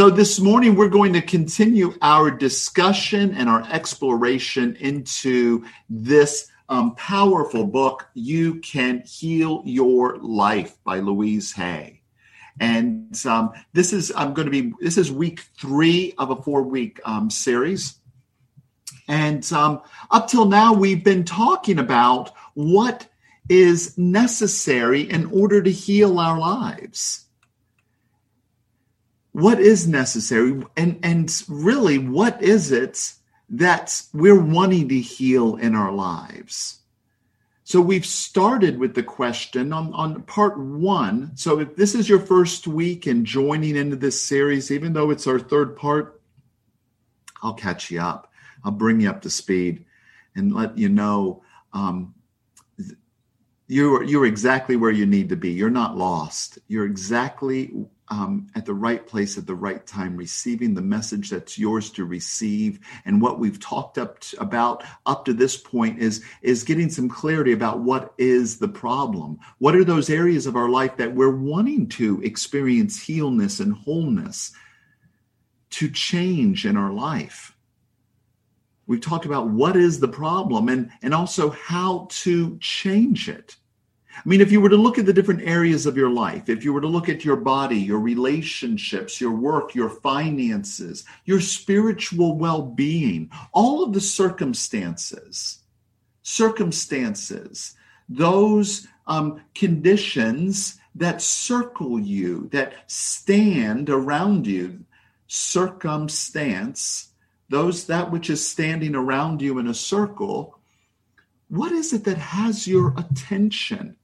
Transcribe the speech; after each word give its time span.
So, 0.00 0.08
this 0.08 0.40
morning 0.40 0.76
we're 0.76 0.88
going 0.88 1.12
to 1.12 1.20
continue 1.20 1.92
our 2.00 2.30
discussion 2.30 3.34
and 3.34 3.50
our 3.50 3.70
exploration 3.70 4.74
into 4.76 5.66
this 5.90 6.48
um, 6.70 6.94
powerful 6.94 7.66
book, 7.66 8.08
You 8.14 8.60
Can 8.60 9.02
Heal 9.02 9.62
Your 9.66 10.16
Life 10.16 10.78
by 10.84 11.00
Louise 11.00 11.52
Hay. 11.52 12.00
And 12.58 13.14
um, 13.26 13.52
this 13.74 13.92
is, 13.92 14.10
I'm 14.16 14.32
going 14.32 14.46
to 14.46 14.50
be, 14.50 14.72
this 14.80 14.96
is 14.96 15.12
week 15.12 15.40
three 15.58 16.14
of 16.16 16.30
a 16.30 16.36
four 16.36 16.62
week 16.62 16.98
um, 17.04 17.28
series. 17.28 17.96
And 19.06 19.52
um, 19.52 19.82
up 20.10 20.28
till 20.28 20.46
now, 20.46 20.72
we've 20.72 21.04
been 21.04 21.24
talking 21.24 21.78
about 21.78 22.32
what 22.54 23.06
is 23.50 23.98
necessary 23.98 25.02
in 25.02 25.26
order 25.26 25.60
to 25.60 25.70
heal 25.70 26.18
our 26.18 26.38
lives 26.38 27.26
what 29.32 29.60
is 29.60 29.86
necessary? 29.86 30.62
And 30.76 30.98
and 31.02 31.44
really 31.48 31.98
what 31.98 32.42
is 32.42 32.72
it 32.72 33.12
that 33.50 34.02
we're 34.12 34.40
wanting 34.40 34.88
to 34.88 35.00
heal 35.00 35.56
in 35.56 35.74
our 35.74 35.92
lives? 35.92 36.78
So 37.64 37.80
we've 37.80 38.06
started 38.06 38.78
with 38.78 38.94
the 38.94 39.02
question 39.02 39.72
on, 39.72 39.94
on 39.94 40.22
part 40.22 40.58
one. 40.58 41.36
So 41.36 41.60
if 41.60 41.76
this 41.76 41.94
is 41.94 42.08
your 42.08 42.18
first 42.18 42.66
week 42.66 43.06
and 43.06 43.24
joining 43.24 43.76
into 43.76 43.94
this 43.94 44.20
series 44.20 44.72
even 44.72 44.92
though 44.92 45.10
it's 45.10 45.28
our 45.28 45.38
third 45.38 45.76
part 45.76 46.20
i'll 47.42 47.54
catch 47.54 47.90
you 47.90 48.00
up. 48.00 48.32
I'll 48.64 48.72
bring 48.72 49.00
you 49.00 49.08
up 49.08 49.22
to 49.22 49.30
speed 49.30 49.84
and 50.36 50.54
let 50.54 50.76
you 50.76 50.88
know 50.88 51.42
um, 51.72 52.14
you're 53.66 54.02
you're 54.02 54.26
exactly 54.26 54.76
where 54.76 54.90
you 54.90 55.06
need 55.06 55.28
to 55.28 55.36
be. 55.36 55.50
You're 55.50 55.70
not 55.70 55.96
lost. 55.96 56.58
You're 56.66 56.86
exactly 56.86 57.72
um, 58.10 58.48
at 58.56 58.66
the 58.66 58.74
right 58.74 59.06
place 59.06 59.38
at 59.38 59.46
the 59.46 59.54
right 59.54 59.86
time, 59.86 60.16
receiving 60.16 60.74
the 60.74 60.82
message 60.82 61.30
that's 61.30 61.58
yours 61.58 61.90
to 61.90 62.04
receive. 62.04 62.80
And 63.04 63.22
what 63.22 63.38
we've 63.38 63.60
talked 63.60 63.98
up 63.98 64.18
to, 64.20 64.40
about 64.40 64.84
up 65.06 65.24
to 65.26 65.32
this 65.32 65.56
point 65.56 66.00
is 66.00 66.24
is 66.42 66.64
getting 66.64 66.90
some 66.90 67.08
clarity 67.08 67.52
about 67.52 67.80
what 67.80 68.12
is 68.18 68.58
the 68.58 68.68
problem. 68.68 69.38
What 69.58 69.76
are 69.76 69.84
those 69.84 70.10
areas 70.10 70.46
of 70.46 70.56
our 70.56 70.68
life 70.68 70.96
that 70.96 71.14
we're 71.14 71.36
wanting 71.36 71.88
to 71.90 72.20
experience 72.22 73.00
healness 73.00 73.60
and 73.60 73.72
wholeness, 73.72 74.52
to 75.70 75.88
change 75.88 76.66
in 76.66 76.76
our 76.76 76.92
life? 76.92 77.56
We've 78.88 79.00
talked 79.00 79.24
about 79.24 79.48
what 79.48 79.76
is 79.76 80.00
the 80.00 80.08
problem 80.08 80.68
and 80.68 80.90
and 81.00 81.14
also 81.14 81.50
how 81.50 82.08
to 82.10 82.58
change 82.58 83.28
it. 83.28 83.54
I 84.24 84.28
mean, 84.28 84.42
if 84.42 84.52
you 84.52 84.60
were 84.60 84.68
to 84.68 84.76
look 84.76 84.98
at 84.98 85.06
the 85.06 85.14
different 85.14 85.48
areas 85.48 85.86
of 85.86 85.96
your 85.96 86.10
life, 86.10 86.50
if 86.50 86.62
you 86.62 86.74
were 86.74 86.82
to 86.82 86.86
look 86.86 87.08
at 87.08 87.24
your 87.24 87.36
body, 87.36 87.78
your 87.78 88.00
relationships, 88.00 89.18
your 89.18 89.32
work, 89.32 89.74
your 89.74 89.88
finances, 89.88 91.04
your 91.24 91.40
spiritual 91.40 92.36
well 92.36 92.60
being, 92.60 93.30
all 93.52 93.82
of 93.82 93.94
the 93.94 94.00
circumstances, 94.00 95.60
circumstances, 96.22 97.74
those 98.10 98.86
um, 99.06 99.40
conditions 99.54 100.78
that 100.94 101.22
circle 101.22 101.98
you, 101.98 102.48
that 102.52 102.74
stand 102.90 103.88
around 103.88 104.46
you, 104.46 104.84
circumstance, 105.28 107.08
those 107.48 107.86
that 107.86 108.10
which 108.10 108.28
is 108.28 108.46
standing 108.46 108.94
around 108.94 109.40
you 109.40 109.58
in 109.58 109.66
a 109.66 109.74
circle, 109.74 110.58
what 111.48 111.72
is 111.72 111.94
it 111.94 112.04
that 112.04 112.18
has 112.18 112.68
your 112.68 112.94
attention? 112.98 113.96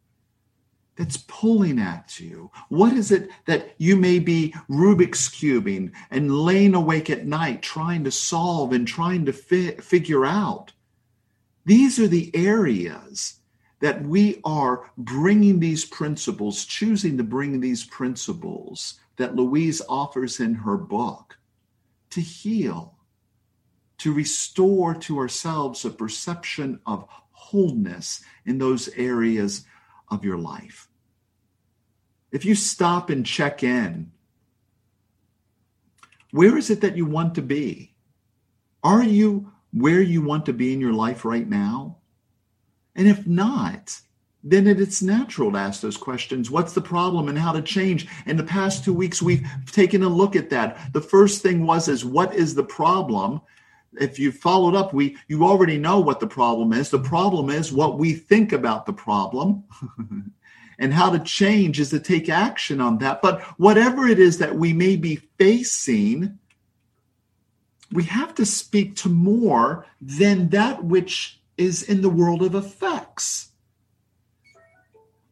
That's 0.96 1.18
pulling 1.28 1.78
at 1.78 2.18
you? 2.18 2.50
What 2.68 2.92
is 2.92 3.10
it 3.10 3.30
that 3.46 3.74
you 3.78 3.96
may 3.96 4.18
be 4.18 4.54
Rubik's 4.68 5.28
cubing 5.28 5.92
and 6.10 6.34
laying 6.34 6.74
awake 6.74 7.10
at 7.10 7.26
night 7.26 7.62
trying 7.62 8.04
to 8.04 8.10
solve 8.10 8.72
and 8.72 8.86
trying 8.86 9.26
to 9.26 9.32
fi- 9.32 9.76
figure 9.76 10.24
out? 10.24 10.72
These 11.64 11.98
are 11.98 12.08
the 12.08 12.30
areas 12.34 13.40
that 13.80 14.02
we 14.02 14.40
are 14.44 14.90
bringing 14.96 15.60
these 15.60 15.84
principles, 15.84 16.64
choosing 16.64 17.18
to 17.18 17.24
bring 17.24 17.60
these 17.60 17.84
principles 17.84 18.98
that 19.16 19.36
Louise 19.36 19.82
offers 19.88 20.40
in 20.40 20.54
her 20.54 20.76
book 20.76 21.38
to 22.10 22.20
heal, 22.20 22.94
to 23.98 24.12
restore 24.12 24.94
to 24.94 25.18
ourselves 25.18 25.84
a 25.84 25.90
perception 25.90 26.80
of 26.86 27.06
wholeness 27.32 28.22
in 28.46 28.58
those 28.58 28.88
areas 28.96 29.64
of 30.10 30.24
your 30.24 30.38
life. 30.38 30.88
If 32.32 32.44
you 32.44 32.54
stop 32.54 33.10
and 33.10 33.24
check 33.24 33.62
in, 33.62 34.12
where 36.30 36.56
is 36.58 36.70
it 36.70 36.80
that 36.82 36.96
you 36.96 37.06
want 37.06 37.34
to 37.36 37.42
be? 37.42 37.94
Are 38.82 39.02
you 39.02 39.52
where 39.72 40.00
you 40.00 40.22
want 40.22 40.46
to 40.46 40.52
be 40.52 40.72
in 40.72 40.80
your 40.80 40.92
life 40.92 41.24
right 41.24 41.48
now? 41.48 41.98
And 42.94 43.08
if 43.08 43.26
not, 43.26 44.00
then 44.42 44.66
it's 44.66 45.02
natural 45.02 45.52
to 45.52 45.58
ask 45.58 45.80
those 45.80 45.96
questions. 45.96 46.50
What's 46.50 46.72
the 46.72 46.80
problem 46.80 47.28
and 47.28 47.38
how 47.38 47.52
to 47.52 47.62
change? 47.62 48.06
In 48.26 48.36
the 48.36 48.44
past 48.44 48.84
two 48.84 48.94
weeks, 48.94 49.20
we've 49.20 49.46
taken 49.72 50.02
a 50.02 50.08
look 50.08 50.36
at 50.36 50.50
that. 50.50 50.92
The 50.92 51.00
first 51.00 51.42
thing 51.42 51.66
was 51.66 51.88
is 51.88 52.04
what 52.04 52.34
is 52.34 52.54
the 52.54 52.64
problem? 52.64 53.40
If 54.00 54.18
you 54.18 54.32
followed 54.32 54.74
up, 54.74 54.92
we 54.92 55.16
you 55.28 55.44
already 55.44 55.78
know 55.78 56.00
what 56.00 56.20
the 56.20 56.26
problem 56.26 56.72
is. 56.72 56.90
The 56.90 56.98
problem 56.98 57.50
is 57.50 57.72
what 57.72 57.98
we 57.98 58.14
think 58.14 58.52
about 58.52 58.86
the 58.86 58.92
problem. 58.92 59.64
and 60.78 60.92
how 60.92 61.10
to 61.10 61.18
change 61.18 61.80
is 61.80 61.90
to 61.90 62.00
take 62.00 62.28
action 62.28 62.80
on 62.80 62.98
that. 62.98 63.22
But 63.22 63.40
whatever 63.58 64.06
it 64.06 64.18
is 64.18 64.38
that 64.38 64.56
we 64.56 64.72
may 64.72 64.96
be 64.96 65.16
facing, 65.38 66.38
we 67.92 68.04
have 68.04 68.34
to 68.34 68.46
speak 68.46 68.96
to 68.96 69.08
more 69.08 69.86
than 70.00 70.50
that 70.50 70.84
which 70.84 71.40
is 71.56 71.82
in 71.82 72.02
the 72.02 72.10
world 72.10 72.42
of 72.42 72.54
effects. 72.54 73.50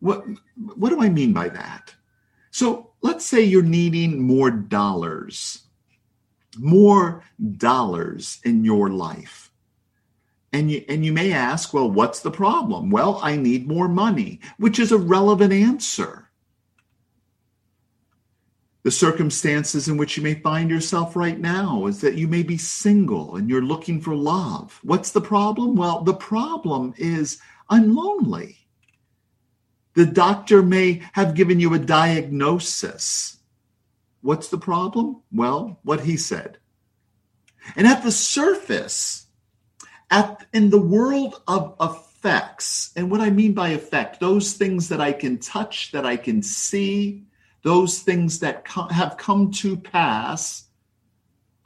What, 0.00 0.24
what 0.56 0.90
do 0.90 1.02
I 1.02 1.08
mean 1.08 1.32
by 1.32 1.48
that? 1.50 1.94
So 2.50 2.90
let's 3.02 3.24
say 3.24 3.42
you're 3.42 3.62
needing 3.62 4.22
more 4.22 4.50
dollars, 4.50 5.63
more 6.58 7.22
dollars 7.56 8.40
in 8.44 8.64
your 8.64 8.90
life. 8.90 9.50
And 10.52 10.70
you, 10.70 10.84
and 10.88 11.04
you 11.04 11.12
may 11.12 11.32
ask, 11.32 11.74
well, 11.74 11.90
what's 11.90 12.20
the 12.20 12.30
problem? 12.30 12.90
Well, 12.90 13.18
I 13.22 13.36
need 13.36 13.66
more 13.66 13.88
money, 13.88 14.40
which 14.58 14.78
is 14.78 14.92
a 14.92 14.98
relevant 14.98 15.52
answer. 15.52 16.30
The 18.84 18.90
circumstances 18.90 19.88
in 19.88 19.96
which 19.96 20.16
you 20.16 20.22
may 20.22 20.34
find 20.34 20.68
yourself 20.70 21.16
right 21.16 21.40
now 21.40 21.86
is 21.86 22.02
that 22.02 22.14
you 22.14 22.28
may 22.28 22.42
be 22.42 22.58
single 22.58 23.36
and 23.36 23.48
you're 23.48 23.62
looking 23.62 24.00
for 24.00 24.14
love. 24.14 24.78
What's 24.82 25.10
the 25.10 25.22
problem? 25.22 25.74
Well, 25.74 26.02
the 26.02 26.14
problem 26.14 26.94
is 26.98 27.40
I'm 27.70 27.96
lonely. 27.96 28.58
The 29.94 30.06
doctor 30.06 30.62
may 30.62 31.02
have 31.14 31.34
given 31.34 31.58
you 31.58 31.72
a 31.74 31.78
diagnosis. 31.78 33.33
What's 34.24 34.48
the 34.48 34.56
problem? 34.56 35.20
Well, 35.30 35.78
what 35.82 36.00
he 36.00 36.16
said. 36.16 36.56
And 37.76 37.86
at 37.86 38.02
the 38.02 38.10
surface, 38.10 39.26
at 40.10 40.46
in 40.54 40.70
the 40.70 40.80
world 40.80 41.42
of 41.46 41.76
effects 41.78 42.92
and 42.96 43.10
what 43.10 43.20
i 43.20 43.28
mean 43.28 43.52
by 43.52 43.70
effect 43.70 44.20
those 44.20 44.52
things 44.52 44.88
that 44.88 45.00
i 45.00 45.12
can 45.12 45.38
touch 45.38 45.92
that 45.92 46.06
i 46.06 46.16
can 46.16 46.42
see 46.42 47.24
those 47.62 48.00
things 48.00 48.38
that 48.38 48.64
co- 48.64 48.88
have 48.88 49.16
come 49.16 49.50
to 49.50 49.76
pass 49.76 50.64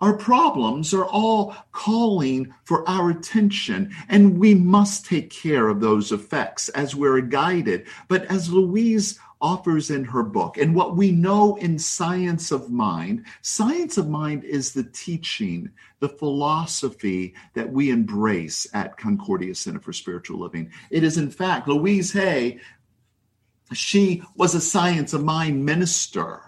our 0.00 0.16
problems 0.16 0.94
are 0.94 1.06
all 1.06 1.56
calling 1.72 2.54
for 2.64 2.88
our 2.88 3.10
attention, 3.10 3.92
and 4.08 4.38
we 4.38 4.54
must 4.54 5.06
take 5.06 5.30
care 5.30 5.68
of 5.68 5.80
those 5.80 6.12
effects 6.12 6.68
as 6.68 6.94
we're 6.94 7.20
guided. 7.20 7.86
But 8.06 8.24
as 8.26 8.52
Louise 8.52 9.18
offers 9.40 9.90
in 9.90 10.04
her 10.04 10.22
book. 10.22 10.58
And 10.58 10.74
what 10.74 10.96
we 10.96 11.10
know 11.10 11.56
in 11.56 11.78
Science 11.78 12.50
of 12.50 12.70
Mind, 12.70 13.24
Science 13.42 13.98
of 13.98 14.08
Mind 14.08 14.44
is 14.44 14.72
the 14.72 14.84
teaching, 14.84 15.70
the 16.00 16.08
philosophy 16.08 17.34
that 17.54 17.70
we 17.70 17.90
embrace 17.90 18.66
at 18.74 18.96
Concordia 18.96 19.54
Center 19.54 19.80
for 19.80 19.92
Spiritual 19.92 20.40
Living. 20.40 20.70
It 20.90 21.04
is, 21.04 21.18
in 21.18 21.30
fact, 21.30 21.68
Louise 21.68 22.12
Hay, 22.12 22.60
she 23.72 24.22
was 24.34 24.54
a 24.54 24.60
Science 24.60 25.12
of 25.12 25.24
Mind 25.24 25.64
minister. 25.64 26.42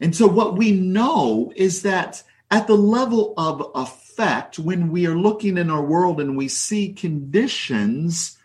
And 0.00 0.14
so, 0.14 0.26
what 0.26 0.56
we 0.56 0.72
know 0.72 1.52
is 1.56 1.82
that 1.82 2.22
at 2.50 2.66
the 2.66 2.76
level 2.76 3.34
of 3.36 3.70
effect, 3.74 4.58
when 4.58 4.90
we 4.90 5.06
are 5.06 5.16
looking 5.16 5.58
in 5.58 5.70
our 5.70 5.82
world 5.82 6.20
and 6.20 6.36
we 6.36 6.48
see 6.48 6.92
conditions, 6.92 8.38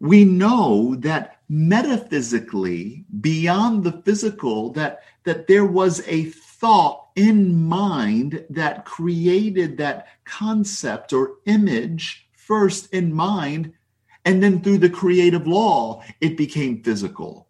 we 0.00 0.24
know 0.24 0.94
that 0.96 1.37
metaphysically 1.48 3.04
beyond 3.20 3.84
the 3.84 4.02
physical 4.04 4.72
that 4.72 5.00
that 5.24 5.46
there 5.46 5.64
was 5.64 6.06
a 6.06 6.24
thought 6.24 7.08
in 7.16 7.62
mind 7.64 8.44
that 8.50 8.84
created 8.84 9.78
that 9.78 10.08
concept 10.24 11.12
or 11.12 11.36
image 11.46 12.28
first 12.34 12.92
in 12.92 13.12
mind 13.12 13.72
and 14.24 14.42
then 14.42 14.60
through 14.60 14.78
the 14.78 14.90
creative 14.90 15.46
law 15.46 16.02
it 16.20 16.36
became 16.36 16.82
physical 16.82 17.48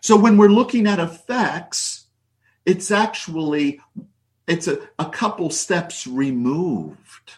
so 0.00 0.16
when 0.16 0.36
we're 0.36 0.48
looking 0.48 0.86
at 0.86 0.98
effects 0.98 2.06
it's 2.64 2.90
actually 2.90 3.80
it's 4.46 4.68
a, 4.68 4.78
a 4.98 5.06
couple 5.06 5.50
steps 5.50 6.06
removed. 6.06 7.34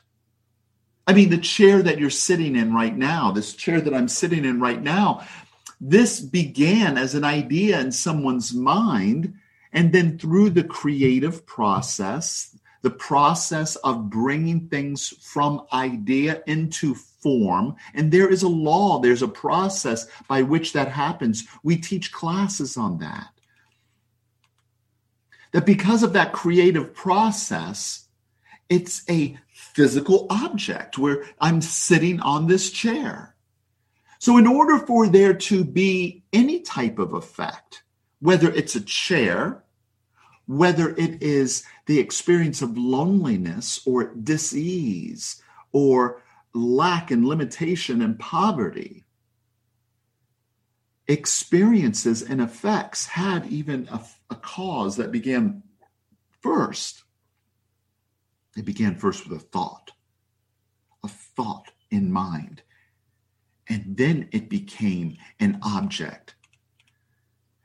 I 1.06 1.14
mean, 1.14 1.30
the 1.30 1.38
chair 1.38 1.82
that 1.82 1.98
you're 1.98 2.10
sitting 2.10 2.54
in 2.54 2.74
right 2.74 2.96
now, 2.96 3.30
this 3.30 3.54
chair 3.54 3.80
that 3.80 3.94
I'm 3.94 4.08
sitting 4.08 4.44
in 4.44 4.60
right 4.60 4.82
now, 4.82 5.26
this 5.80 6.20
began 6.20 6.98
as 6.98 7.14
an 7.14 7.24
idea 7.24 7.80
in 7.80 7.92
someone's 7.92 8.52
mind. 8.52 9.34
And 9.72 9.92
then 9.92 10.18
through 10.18 10.50
the 10.50 10.64
creative 10.64 11.46
process, 11.46 12.56
the 12.82 12.90
process 12.90 13.76
of 13.76 14.10
bringing 14.10 14.68
things 14.68 15.08
from 15.20 15.66
idea 15.72 16.42
into 16.46 16.94
form, 16.94 17.76
and 17.94 18.12
there 18.12 18.28
is 18.28 18.42
a 18.42 18.48
law, 18.48 19.00
there's 19.00 19.22
a 19.22 19.28
process 19.28 20.06
by 20.28 20.42
which 20.42 20.72
that 20.72 20.88
happens. 20.88 21.46
We 21.62 21.76
teach 21.76 22.12
classes 22.12 22.76
on 22.76 22.98
that. 22.98 23.28
That 25.52 25.66
because 25.66 26.02
of 26.02 26.12
that 26.12 26.32
creative 26.32 26.94
process, 26.94 28.06
it's 28.68 29.02
a 29.08 29.38
physical 29.48 30.26
object 30.30 30.98
where 30.98 31.24
I'm 31.40 31.60
sitting 31.60 32.20
on 32.20 32.46
this 32.46 32.70
chair. 32.70 33.34
So, 34.18 34.36
in 34.36 34.46
order 34.46 34.78
for 34.78 35.06
there 35.08 35.34
to 35.34 35.64
be 35.64 36.24
any 36.32 36.60
type 36.60 36.98
of 36.98 37.12
effect, 37.12 37.82
whether 38.20 38.50
it's 38.50 38.74
a 38.74 38.80
chair, 38.80 39.62
whether 40.46 40.90
it 40.90 41.22
is 41.22 41.64
the 41.86 42.00
experience 42.00 42.60
of 42.62 42.76
loneliness 42.76 43.80
or 43.86 44.14
disease 44.14 45.40
or 45.72 46.22
lack 46.52 47.10
and 47.10 47.26
limitation 47.26 48.02
and 48.02 48.18
poverty, 48.18 49.04
experiences 51.06 52.22
and 52.22 52.40
effects 52.40 53.06
had 53.06 53.46
even 53.46 53.88
a, 53.90 54.00
a 54.30 54.34
cause 54.34 54.96
that 54.96 55.12
began 55.12 55.62
first. 56.40 57.04
It 58.56 58.64
began 58.64 58.96
first 58.96 59.28
with 59.28 59.38
a 59.38 59.42
thought, 59.42 59.92
a 61.04 61.08
thought 61.08 61.70
in 61.90 62.12
mind. 62.12 62.62
And 63.68 63.96
then 63.96 64.28
it 64.32 64.48
became 64.48 65.16
an 65.40 65.58
object. 65.62 66.34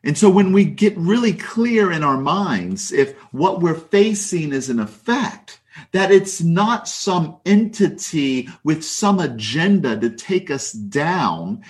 And 0.04 0.18
so 0.18 0.30
when 0.30 0.52
we 0.52 0.66
get 0.66 0.98
really 0.98 1.34
clear 1.34 1.92
in 1.92 2.04
our 2.04 2.18
minds, 2.18 2.92
if 2.92 3.18
what 3.32 3.62
we're 3.62 3.74
facing 3.74 4.52
is 4.52 4.70
an 4.70 4.80
effect, 4.80 5.62
that 5.92 6.12
it's 6.12 6.42
not 6.42 6.88
some 6.88 7.38
entity 7.46 8.50
with 8.64 8.84
some 8.84 9.20
agenda 9.20 9.98
to 10.00 10.10
take 10.10 10.52
us 10.52 10.72
down. 10.74 11.64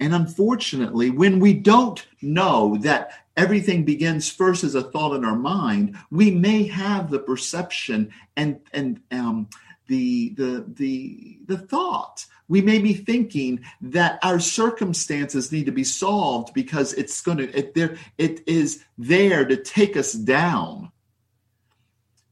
And 0.00 0.14
unfortunately, 0.14 1.10
when 1.10 1.40
we 1.40 1.54
don't 1.54 2.06
know 2.20 2.76
that 2.82 3.12
everything 3.36 3.84
begins 3.84 4.30
first 4.30 4.64
as 4.64 4.74
a 4.74 4.82
thought 4.82 5.16
in 5.16 5.24
our 5.24 5.36
mind, 5.36 5.96
we 6.10 6.30
may 6.30 6.64
have 6.64 7.10
the 7.10 7.18
perception 7.18 8.12
and 8.36 8.60
and 8.72 9.00
um, 9.10 9.48
the 9.86 10.34
the 10.34 10.64
the 10.68 11.38
the 11.46 11.58
thought. 11.58 12.26
We 12.48 12.62
may 12.62 12.78
be 12.78 12.94
thinking 12.94 13.60
that 13.82 14.18
our 14.22 14.40
circumstances 14.40 15.52
need 15.52 15.66
to 15.66 15.72
be 15.72 15.84
solved 15.84 16.54
because 16.54 16.94
it's 16.94 17.20
going 17.20 17.38
to 17.38 17.56
it 17.56 17.74
there 17.74 17.96
it 18.16 18.42
is 18.48 18.84
there 18.96 19.44
to 19.44 19.56
take 19.56 19.96
us 19.96 20.12
down 20.12 20.90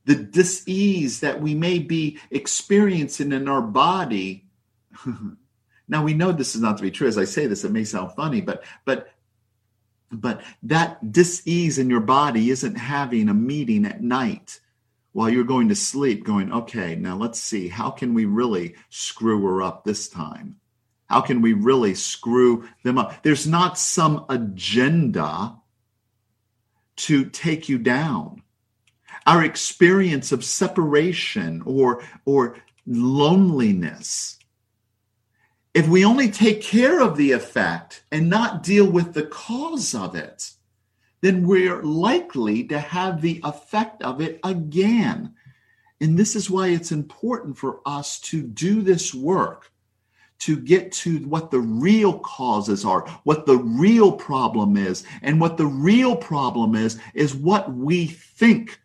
the 0.07 0.15
disease 0.15 1.21
that 1.21 1.43
we 1.43 1.55
may 1.55 1.79
be 1.81 2.19
experiencing 2.31 3.33
in 3.33 3.49
our 3.49 3.61
body. 3.61 4.47
now 5.89 6.03
we 6.03 6.15
know 6.15 6.33
this 6.33 6.55
is 6.55 6.63
not 6.63 6.77
to 6.79 6.83
be 6.83 6.93
true. 6.93 7.09
As 7.09 7.19
I 7.19 7.25
say 7.25 7.47
this, 7.47 7.65
it 7.65 7.73
may 7.73 7.85
sound 7.85 8.13
funny, 8.13 8.41
but 8.41 8.65
but 8.85 9.13
but 10.11 10.43
that 10.63 11.13
disease 11.13 11.79
in 11.79 11.91
your 11.91 12.01
body 12.01 12.51
isn't 12.51 12.77
having 12.77 13.29
a 13.29 13.35
meeting 13.35 13.85
at 13.85 14.03
night 14.03 14.61
while 15.17 15.31
you're 15.31 15.45
going 15.45 15.71
to 15.71 15.75
sleep, 15.75 16.25
going, 16.25 16.53
okay, 16.53 16.95
now 16.95 17.17
let's 17.17 17.41
see, 17.41 17.69
how 17.69 17.89
can 17.89 18.13
we 18.13 18.27
really 18.27 18.75
screw 18.91 19.43
her 19.47 19.63
up 19.63 19.83
this 19.83 20.11
time? 20.11 20.57
How 21.07 21.23
can 21.23 21.41
we 21.41 21.55
really 21.55 21.95
screw 21.95 22.69
them 22.85 22.99
up? 22.99 23.23
There's 23.23 23.47
not 23.47 23.79
some 23.79 24.27
agenda 24.29 25.57
to 26.97 27.25
take 27.31 27.67
you 27.67 27.79
down 27.79 28.43
our 29.27 29.43
experience 29.43 30.33
of 30.33 30.45
separation 30.45 31.63
or, 31.65 32.05
or 32.27 32.59
loneliness. 32.87 34.39
If 35.73 35.89
we 35.89 36.05
only 36.05 36.31
take 36.31 36.61
care 36.61 37.01
of 37.01 37.17
the 37.17 37.33
effect 37.33 38.05
and 38.13 38.29
not 38.29 38.63
deal 38.63 38.85
with 38.85 39.15
the 39.15 39.25
cause 39.25 39.95
of 39.95 40.15
it, 40.15 40.56
then 41.21 41.47
we're 41.47 41.83
likely 41.83 42.65
to 42.65 42.79
have 42.79 43.21
the 43.21 43.41
effect 43.45 44.03
of 44.03 44.21
it 44.21 44.41
again. 44.45 45.35
And 46.01 46.19
this 46.19 46.37
is 46.37 46.51
why 46.51 46.69
it's 46.69 46.93
important 46.93 47.57
for 47.57 47.81
us 47.87 48.21
to 48.21 48.43
do 48.43 48.83
this 48.83 49.15
work 49.15 49.73
to 50.39 50.57
get 50.57 50.93
to 50.93 51.19
what 51.21 51.51
the 51.51 51.61
real 51.61 52.19
causes 52.19 52.85
are, 52.85 53.09
what 53.25 53.47
the 53.47 53.57
real 53.57 54.13
problem 54.13 54.77
is. 54.77 55.05
And 55.23 55.41
what 55.41 55.57
the 55.57 55.67
real 55.67 56.17
problem 56.17 56.75
is, 56.75 57.01
is 57.15 57.35
what 57.35 57.73
we 57.73 58.07
think 58.07 58.79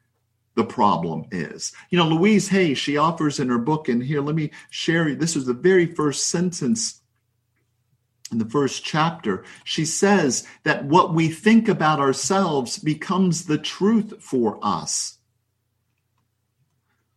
the 0.56 0.64
problem 0.64 1.26
is. 1.32 1.74
You 1.90 1.98
know, 1.98 2.08
Louise 2.08 2.48
Hay, 2.50 2.74
she 2.74 2.98
offers 2.98 3.40
in 3.40 3.50
her 3.50 3.58
book, 3.58 3.90
and 3.90 4.04
here, 4.04 4.22
let 4.22 4.36
me 4.36 4.52
share 4.70 5.14
this 5.16 5.36
is 5.36 5.46
the 5.46 5.54
very 5.54 5.86
first 5.86 6.28
sentence 6.28 7.01
in 8.32 8.38
the 8.38 8.46
first 8.46 8.84
chapter. 8.84 9.44
She 9.64 9.86
says 9.86 10.48
that 10.64 10.86
what 10.86 11.14
we 11.14 11.30
think 11.30 11.68
about 11.68 12.00
ourselves 12.00 12.80
becomes 12.80 13.46
the 13.46 13.58
truth 13.58 14.16
for 14.22 14.58
us. 14.62 15.18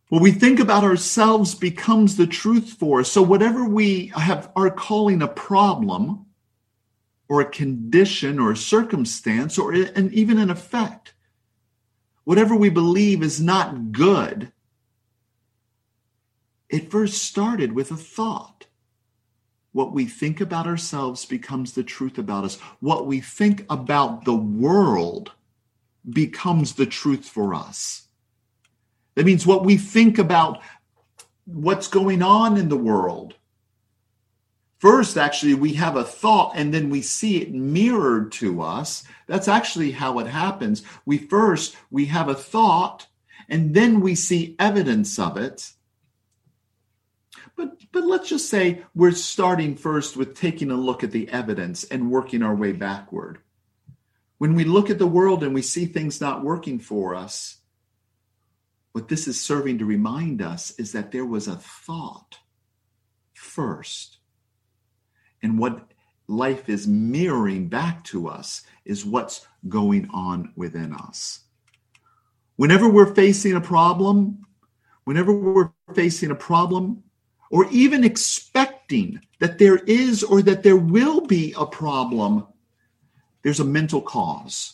What 0.09 0.21
we 0.21 0.31
think 0.31 0.59
about 0.59 0.83
ourselves 0.83 1.55
becomes 1.55 2.15
the 2.15 2.27
truth 2.27 2.73
for 2.73 2.99
us. 2.99 3.11
So, 3.11 3.21
whatever 3.21 3.65
we 3.65 4.07
have 4.15 4.51
are 4.55 4.69
calling 4.69 5.21
a 5.21 5.27
problem, 5.27 6.25
or 7.27 7.41
a 7.41 7.49
condition, 7.49 8.39
or 8.39 8.51
a 8.51 8.57
circumstance, 8.57 9.57
or 9.57 9.73
an, 9.73 10.11
even 10.13 10.37
an 10.37 10.51
effect, 10.51 11.13
whatever 12.23 12.55
we 12.55 12.69
believe 12.69 13.23
is 13.23 13.41
not 13.41 13.91
good, 13.91 14.51
it 16.69 16.91
first 16.91 17.23
started 17.23 17.71
with 17.71 17.89
a 17.89 17.97
thought. 17.97 18.67
What 19.75 19.91
we 19.91 20.05
think 20.05 20.39
about 20.39 20.67
ourselves 20.67 21.25
becomes 21.25 21.73
the 21.73 21.83
truth 21.83 22.17
about 22.17 22.45
us. 22.45 22.55
What 22.79 23.07
we 23.07 23.19
think 23.19 23.65
about 23.69 24.23
the 24.23 24.33
world 24.35 25.33
becomes 26.09 26.75
the 26.75 26.85
truth 26.85 27.25
for 27.25 27.53
us. 27.53 28.07
That 29.15 29.25
means 29.25 29.45
what 29.45 29.65
we 29.65 29.75
think 29.75 30.17
about 30.17 30.61
what's 31.43 31.87
going 31.87 32.23
on 32.23 32.55
in 32.55 32.69
the 32.69 32.77
world 32.77 33.35
First, 34.85 35.17
actually, 35.17 35.55
we 35.55 35.73
have 35.73 35.95
a 35.95 36.03
thought 36.03 36.51
and 36.55 36.73
then 36.73 36.91
we 36.91 37.01
see 37.01 37.41
it 37.41 37.53
mirrored 37.53 38.31
to 38.33 38.61
us. 38.61 39.03
That's 39.25 39.47
actually 39.47 39.91
how 39.91 40.19
it 40.19 40.27
happens. 40.27 40.83
We 41.05 41.17
first, 41.17 41.75
we 41.89 42.05
have 42.05 42.27
a 42.27 42.35
thought 42.35 43.07
and 43.49 43.73
then 43.73 44.01
we 44.01 44.13
see 44.13 44.55
evidence 44.59 45.17
of 45.17 45.37
it. 45.37 45.71
But, 47.55 47.77
but 47.91 48.03
let's 48.03 48.29
just 48.29 48.49
say 48.49 48.83
we're 48.93 49.11
starting 49.11 49.75
first 49.75 50.17
with 50.17 50.35
taking 50.35 50.71
a 50.71 50.75
look 50.75 51.03
at 51.03 51.11
the 51.11 51.29
evidence 51.29 51.83
and 51.85 52.11
working 52.11 52.43
our 52.43 52.55
way 52.55 52.71
backward. 52.73 53.39
When 54.37 54.55
we 54.55 54.65
look 54.65 54.89
at 54.89 54.99
the 54.99 55.07
world 55.07 55.43
and 55.43 55.53
we 55.53 55.61
see 55.61 55.85
things 55.85 56.19
not 56.19 56.43
working 56.43 56.79
for 56.79 57.15
us, 57.15 57.57
what 58.91 59.07
this 59.07 59.27
is 59.27 59.39
serving 59.39 59.79
to 59.79 59.85
remind 59.85 60.41
us 60.41 60.71
is 60.71 60.91
that 60.91 61.11
there 61.11 61.25
was 61.25 61.47
a 61.47 61.55
thought 61.55 62.39
first 63.33 64.17
and 65.41 65.59
what 65.59 65.91
life 66.27 66.69
is 66.69 66.87
mirroring 66.87 67.67
back 67.67 68.03
to 68.05 68.27
us 68.27 68.63
is 68.83 69.05
what's 69.05 69.45
going 69.67 70.09
on 70.11 70.51
within 70.55 70.93
us. 70.93 71.41
Whenever 72.55 72.89
we're 72.89 73.13
facing 73.13 73.53
a 73.53 73.61
problem, 73.61 74.45
whenever 75.03 75.33
we're 75.33 75.71
facing 75.93 76.31
a 76.31 76.35
problem, 76.35 77.03
or 77.55 77.65
even 77.71 78.03
expecting 78.03 79.21
that 79.39 79.57
there 79.59 79.77
is 79.77 80.23
or 80.23 80.41
that 80.41 80.61
there 80.61 80.75
will 80.75 81.21
be 81.21 81.53
a 81.57 81.65
problem, 81.65 82.45
there's 83.43 83.61
a 83.61 83.63
mental 83.63 84.01
cause. 84.01 84.73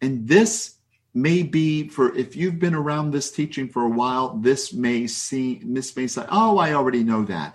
And 0.00 0.26
this 0.26 0.76
may 1.12 1.42
be 1.42 1.88
for 1.88 2.16
if 2.16 2.36
you've 2.36 2.58
been 2.58 2.74
around 2.74 3.10
this 3.10 3.30
teaching 3.30 3.68
for 3.68 3.82
a 3.82 3.90
while, 3.90 4.38
this 4.38 4.72
may 4.72 5.06
seem 5.06 5.74
this 5.74 5.94
may 5.94 6.06
say, 6.06 6.24
oh, 6.30 6.56
I 6.56 6.72
already 6.72 7.04
know 7.04 7.22
that. 7.24 7.54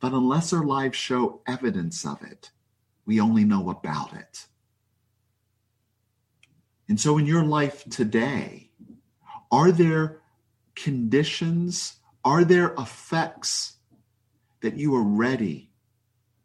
But 0.00 0.12
unless 0.12 0.52
our 0.52 0.64
lives 0.64 0.98
show 0.98 1.42
evidence 1.46 2.04
of 2.04 2.20
it, 2.24 2.50
we 3.06 3.20
only 3.20 3.44
know 3.44 3.70
about 3.70 4.14
it. 4.14 4.46
And 6.88 6.98
so, 6.98 7.18
in 7.18 7.26
your 7.26 7.44
life 7.44 7.84
today, 7.88 8.72
are 9.52 9.70
there 9.70 10.22
conditions, 10.74 11.99
are 12.24 12.44
there 12.44 12.74
effects 12.78 13.76
that 14.60 14.76
you 14.76 14.94
are 14.94 15.02
ready 15.02 15.70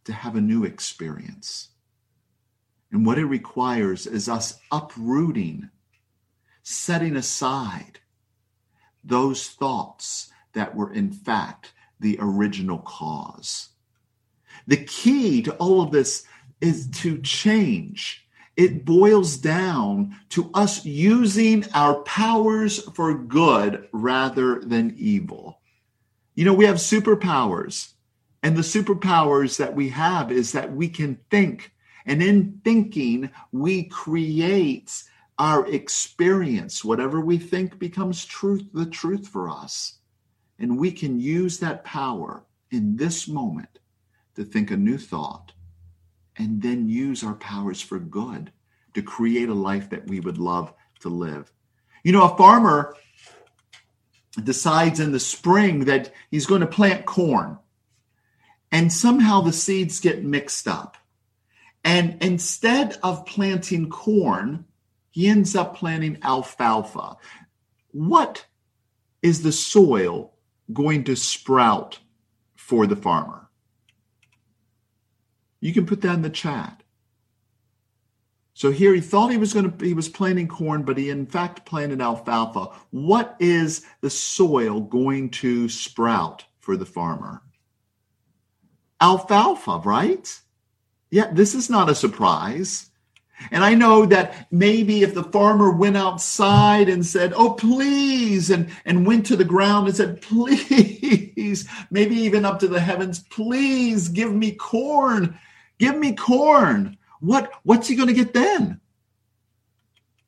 to 0.05 0.13
have 0.13 0.36
a 0.36 0.41
new 0.41 0.63
experience? 0.63 1.70
And 2.91 3.05
what 3.05 3.17
it 3.17 3.25
requires 3.25 4.08
is 4.08 4.29
us 4.29 4.60
uprooting 4.72 5.70
setting 6.63 7.15
aside 7.15 8.00
those 9.03 9.50
thoughts 9.50 10.32
that 10.53 10.75
were 10.75 10.91
in 10.91 11.12
fact 11.12 11.74
the 12.00 12.17
original 12.20 12.79
cause. 12.79 13.70
The 14.65 14.77
key 14.77 15.41
to 15.44 15.53
all 15.55 15.82
of 15.82 15.91
this 15.91 16.25
is 16.62 16.88
to 17.01 17.22
change. 17.22 18.25
It 18.58 18.86
boils 18.86 19.38
down 19.38 20.15
to 20.29 20.50
us 20.53 20.86
using 20.86 21.65
our 21.74 21.96
powers 22.01 22.79
for 22.94 23.13
good 23.13 23.88
rather 23.91 24.62
than 24.62 24.96
evil. 24.98 25.60
You 26.36 26.46
know, 26.46 26.54
we 26.54 26.65
have 26.65 26.75
superpowers, 26.75 27.94
and 28.44 28.56
the 28.56 28.62
superpowers 28.62 29.58
that 29.58 29.74
we 29.74 29.89
have 29.89 30.32
is 30.32 30.51
that 30.51 30.72
we 30.72 30.89
can 30.89 31.18
think. 31.32 31.72
And 32.06 32.22
in 32.22 32.62
thinking, 32.63 33.32
we 33.51 33.86
create 33.86 35.04
our 35.39 35.65
experience. 35.68 36.86
Whatever 36.86 37.22
we 37.22 37.38
think 37.38 37.80
becomes 37.80 38.25
truth, 38.25 38.68
the 38.74 38.86
truth 38.86 39.27
for 39.27 39.50
us. 39.50 39.96
And 40.60 40.77
we 40.77 40.92
can 40.92 41.20
use 41.20 41.58
that 41.60 41.84
power 41.84 42.44
in 42.70 42.96
this 42.98 43.27
moment 43.27 43.80
to 44.36 44.44
think 44.44 44.72
a 44.72 44.77
new 44.77 44.98
thought 44.98 45.54
and 46.38 46.62
then 46.62 46.89
use 46.89 47.24
our 47.24 47.36
powers 47.36 47.82
for 47.82 48.00
good 48.00 48.51
to 48.94 49.01
create 49.01 49.50
a 49.50 49.54
life 49.54 49.89
that 49.89 50.08
we 50.08 50.20
would 50.20 50.38
love 50.38 50.74
to 51.00 51.10
live. 51.10 51.51
You 52.04 52.12
know, 52.12 52.32
a 52.32 52.38
farmer 52.38 52.96
decides 54.44 55.00
in 55.00 55.12
the 55.12 55.20
spring 55.20 55.86
that 55.86 56.12
he's 56.30 56.46
going 56.46 56.62
to 56.62 56.68
plant 56.68 57.06
corn, 57.06 57.58
and 58.72 58.92
somehow 58.92 59.42
the 59.42 59.54
seeds 59.54 60.00
get 60.00 60.24
mixed 60.24 60.68
up. 60.68 60.98
And 61.84 62.18
instead 62.22 62.98
of 63.04 63.25
planting 63.25 63.89
corn, 63.89 64.65
he 65.12 65.27
ends 65.27 65.56
up 65.56 65.77
planting 65.77 66.18
alfalfa. 66.24 67.18
What 67.92 68.46
is 69.22 69.44
the 69.44 69.51
soil 69.51 70.34
going 70.74 71.06
to 71.06 71.15
sprout 71.15 72.00
for 72.56 72.86
the 72.88 72.96
farmer? 72.96 73.48
You 75.62 75.74
can 75.74 75.86
put 75.86 76.01
that 76.01 76.15
in 76.15 76.22
the 76.22 76.30
chat. 76.30 76.84
So 78.56 78.72
here 78.72 78.94
he 78.94 79.02
thought 79.02 79.32
he 79.32 79.38
was 79.38 79.54
going 79.54 79.70
to 79.70 79.86
he 79.86 79.94
was 79.94 80.08
planting 80.08 80.48
corn, 80.48 80.84
but 80.84 80.98
he 80.98 81.10
in 81.10 81.26
fact 81.26 81.66
planted 81.66 82.00
alfalfa. 82.00 82.70
What 82.90 83.36
is 83.38 83.86
the 84.00 84.10
soil 84.10 84.80
going 84.80 85.32
to 85.32 85.68
sprout 85.68 86.46
for 86.62 86.78
the 86.78 86.86
farmer? 86.86 87.42
Alfalfa, 89.02 89.82
right? 89.84 90.40
Yeah, 91.12 91.32
this 91.34 91.54
is 91.54 91.70
not 91.70 91.90
a 91.90 91.96
surprise. 91.96 92.90
And 93.52 93.66
I 93.66 93.76
know 93.76 94.06
that 94.06 94.48
maybe 94.50 95.04
if 95.04 95.14
the 95.14 95.26
farmer 95.26 95.70
went 95.70 95.98
outside 95.98 96.88
and 96.88 97.06
said, 97.06 97.34
Oh, 97.36 97.52
please, 97.52 98.50
and, 98.50 98.70
and 98.86 99.06
went 99.06 99.26
to 99.26 99.36
the 99.36 99.44
ground 99.44 99.90
and 99.90 99.98
said, 99.98 100.22
Please, 100.22 101.68
maybe 101.92 102.16
even 102.16 102.46
up 102.46 102.60
to 102.60 102.70
the 102.70 102.80
heavens, 102.80 103.20
please 103.20 104.08
give 104.08 104.34
me 104.34 104.54
corn 104.54 105.38
Give 105.78 105.98
me 105.98 106.14
corn. 106.14 106.98
What 107.25 107.51
what's 107.63 107.88
he 107.88 107.96
going 107.96 108.08
to 108.08 108.13
get 108.13 108.34
then? 108.34 108.79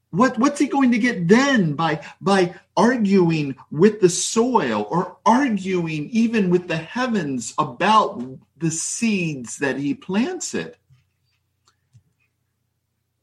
What 0.09 0.39
what's 0.39 0.59
he 0.59 0.67
going 0.67 0.91
to 0.91 0.97
get 0.97 1.27
then 1.27 1.73
by 1.73 2.03
by 2.19 2.55
arguing 2.75 3.55
with 3.69 4.01
the 4.01 4.09
soil 4.09 4.87
or 4.89 5.17
arguing 5.23 6.09
even 6.09 6.49
with 6.49 6.67
the 6.67 6.77
heavens 6.77 7.53
about 7.59 8.23
the 8.57 8.71
seeds 8.71 9.57
that 9.57 9.77
he 9.77 9.93
plants 9.93 10.55
it? 10.55 10.77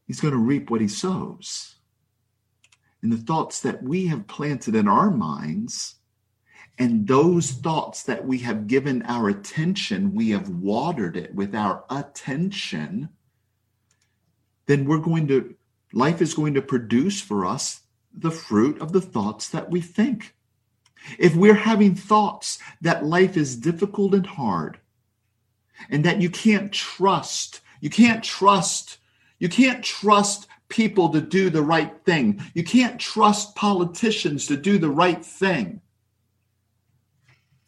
He's 0.07 0.21
going 0.21 0.33
to 0.33 0.39
reap 0.39 0.69
what 0.69 0.81
he 0.81 0.87
sows. 0.87 1.75
And 3.01 3.11
the 3.11 3.17
thoughts 3.17 3.59
that 3.61 3.83
we 3.83 4.07
have 4.07 4.27
planted 4.27 4.73
in 4.73 4.87
our 4.87 5.11
minds 5.11 5.95
and 6.77 7.07
those 7.07 7.51
thoughts 7.51 8.03
that 8.03 8.25
we 8.25 8.39
have 8.39 8.67
given 8.67 9.01
our 9.03 9.27
attention, 9.27 10.15
we 10.15 10.29
have 10.29 10.49
watered 10.49 11.17
it 11.17 11.35
with 11.35 11.53
our 11.53 11.83
attention, 11.89 13.09
then 14.65 14.85
we're 14.85 14.99
going 14.99 15.27
to, 15.27 15.55
life 15.93 16.21
is 16.21 16.33
going 16.33 16.53
to 16.55 16.61
produce 16.61 17.21
for 17.21 17.45
us 17.45 17.81
the 18.13 18.31
fruit 18.31 18.79
of 18.81 18.91
the 18.91 19.01
thoughts 19.01 19.49
that 19.49 19.69
we 19.69 19.81
think. 19.81 20.35
If 21.19 21.35
we're 21.35 21.53
having 21.53 21.95
thoughts 21.95 22.59
that 22.81 23.05
life 23.05 23.37
is 23.37 23.55
difficult 23.55 24.13
and 24.13 24.25
hard, 24.25 24.79
and 25.89 26.05
that 26.05 26.21
you 26.21 26.29
can't 26.29 26.71
trust, 26.71 27.61
you 27.81 27.89
can't 27.89 28.23
trust, 28.23 28.97
you 29.39 29.49
can't 29.49 29.83
trust 29.83 30.47
people 30.69 31.09
to 31.09 31.21
do 31.21 31.49
the 31.49 31.61
right 31.61 32.03
thing, 32.05 32.41
you 32.53 32.63
can't 32.63 32.99
trust 32.99 33.55
politicians 33.55 34.47
to 34.47 34.57
do 34.57 34.77
the 34.77 34.89
right 34.89 35.23
thing 35.23 35.81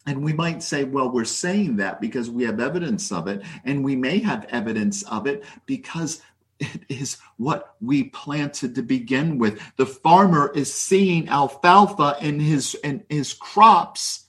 and 0.08 0.24
we 0.24 0.32
might 0.32 0.62
say, 0.62 0.84
well, 0.84 1.10
we're 1.10 1.26
saying 1.26 1.76
that 1.76 2.00
because 2.00 2.30
we 2.30 2.44
have 2.44 2.60
evidence 2.60 3.12
of 3.12 3.28
it. 3.28 3.42
And 3.64 3.84
we 3.84 3.94
may 3.94 4.20
have 4.20 4.46
evidence 4.46 5.02
of 5.02 5.26
it 5.26 5.44
because 5.66 6.22
it 6.60 6.84
is 6.88 7.18
what 7.36 7.76
we 7.80 8.04
planted 8.04 8.74
to 8.74 8.82
begin 8.82 9.38
with. 9.38 9.60
The 9.76 9.86
farmer 9.86 10.50
is 10.54 10.72
seeing 10.72 11.28
alfalfa 11.28 12.16
in 12.20 12.40
his 12.40 12.74
in 12.82 13.04
his 13.08 13.34
crops 13.34 14.26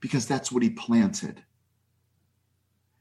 because 0.00 0.26
that's 0.26 0.50
what 0.50 0.62
he 0.62 0.70
planted. 0.70 1.42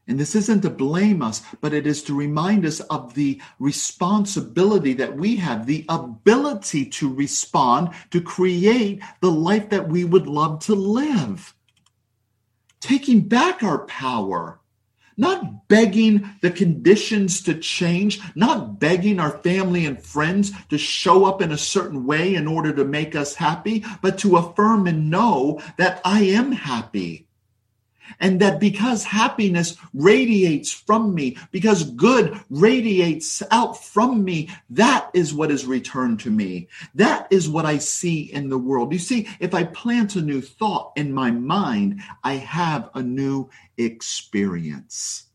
And 0.10 0.18
this 0.18 0.36
isn't 0.36 0.62
to 0.62 0.70
blame 0.70 1.22
us, 1.22 1.42
but 1.60 1.74
it 1.74 1.86
is 1.86 2.02
to 2.04 2.14
remind 2.16 2.66
us 2.66 2.80
of 2.80 3.14
the 3.14 3.42
responsibility 3.60 4.94
that 4.94 5.18
we 5.18 5.36
have, 5.36 5.66
the 5.66 5.86
ability 5.90 6.86
to 6.86 7.14
respond, 7.14 7.90
to 8.12 8.22
create 8.22 9.02
the 9.20 9.32
life 9.32 9.70
that 9.70 9.90
we 9.90 10.06
would 10.06 10.26
love 10.26 10.60
to 10.66 10.76
live 10.76 11.54
taking 12.80 13.22
back 13.22 13.64
our 13.64 13.80
power, 13.86 14.60
not 15.18 15.68
begging 15.68 16.30
the 16.42 16.52
conditions 16.52 17.42
to 17.42 17.56
change, 17.56 18.20
not 18.36 18.80
begging 18.80 19.20
our 19.20 19.40
family 19.40 19.86
and 19.86 20.02
friends 20.02 20.52
to 20.70 20.78
show 20.78 21.26
up 21.26 21.42
in 21.42 21.52
a 21.52 21.58
certain 21.58 22.06
way 22.06 22.36
in 22.36 22.48
order 22.48 22.74
to 22.74 22.86
make 22.86 23.16
us 23.16 23.36
happy, 23.36 23.84
but 24.02 24.18
to 24.20 24.38
affirm 24.38 24.88
and 24.88 25.10
know 25.10 25.60
that 25.78 26.00
I 26.06 26.22
am 26.22 26.52
happy. 26.52 27.27
And 28.20 28.40
that 28.40 28.60
because 28.60 29.04
happiness 29.04 29.78
radiates 29.94 30.72
from 30.72 31.14
me, 31.14 31.38
because 31.52 31.92
good 31.92 32.40
radiates 32.50 33.44
out 33.52 33.84
from 33.84 34.24
me, 34.24 34.50
that 34.70 35.10
is 35.14 35.34
what 35.34 35.52
is 35.52 35.66
returned 35.66 36.20
to 36.22 36.32
me. 36.32 36.68
That 36.96 37.28
is 37.32 37.50
what 37.50 37.66
I 37.66 37.78
see 37.78 38.22
in 38.22 38.50
the 38.50 38.58
world. 38.58 38.94
You 38.94 39.00
see, 39.00 39.28
if 39.40 39.54
I 39.54 39.64
plant 39.64 40.16
a 40.16 40.22
new 40.22 40.42
thought 40.42 40.94
in 40.96 41.12
my 41.14 41.32
mind, 41.32 42.02
I 42.24 42.34
have 42.34 42.90
a 42.94 43.02
new 43.02 43.50
experience. 43.78 45.26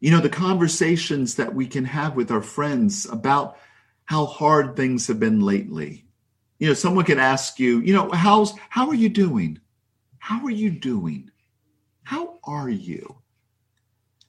You 0.00 0.12
know, 0.12 0.20
the 0.20 0.28
conversations 0.28 1.34
that 1.36 1.54
we 1.54 1.66
can 1.66 1.84
have 1.84 2.14
with 2.14 2.30
our 2.30 2.40
friends 2.40 3.04
about 3.06 3.58
how 4.04 4.26
hard 4.26 4.76
things 4.76 5.08
have 5.08 5.18
been 5.20 5.40
lately 5.40 6.07
you 6.58 6.68
know 6.68 6.74
someone 6.74 7.04
can 7.04 7.18
ask 7.18 7.58
you 7.58 7.80
you 7.80 7.92
know 7.92 8.10
how's 8.10 8.52
how 8.68 8.88
are 8.88 8.94
you 8.94 9.08
doing? 9.08 9.60
How 10.18 10.44
are 10.44 10.50
you 10.50 10.70
doing? 10.70 11.30
How 12.02 12.38
are 12.44 12.68
you? 12.68 13.16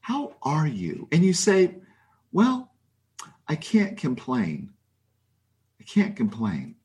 How 0.02 0.36
are 0.42 0.68
you? 0.68 1.08
And 1.12 1.24
you 1.24 1.34
say 1.34 1.76
well 2.32 2.72
i 3.48 3.56
can't 3.56 3.98
complain. 3.98 4.72
I 5.80 5.84
can't 5.84 6.16
complain. 6.16 6.76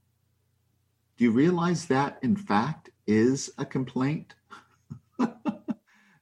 Do 1.16 1.24
you 1.24 1.30
realize 1.30 1.86
that 1.86 2.18
in 2.22 2.36
fact 2.36 2.90
is 3.06 3.50
a 3.58 3.64
complaint? 3.64 4.34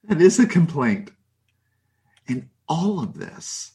That 0.05 0.21
is 0.21 0.38
a 0.41 0.47
complaint. 0.47 1.12
And 2.29 2.49
all 2.69 3.00
of 3.00 3.14
this 3.14 3.73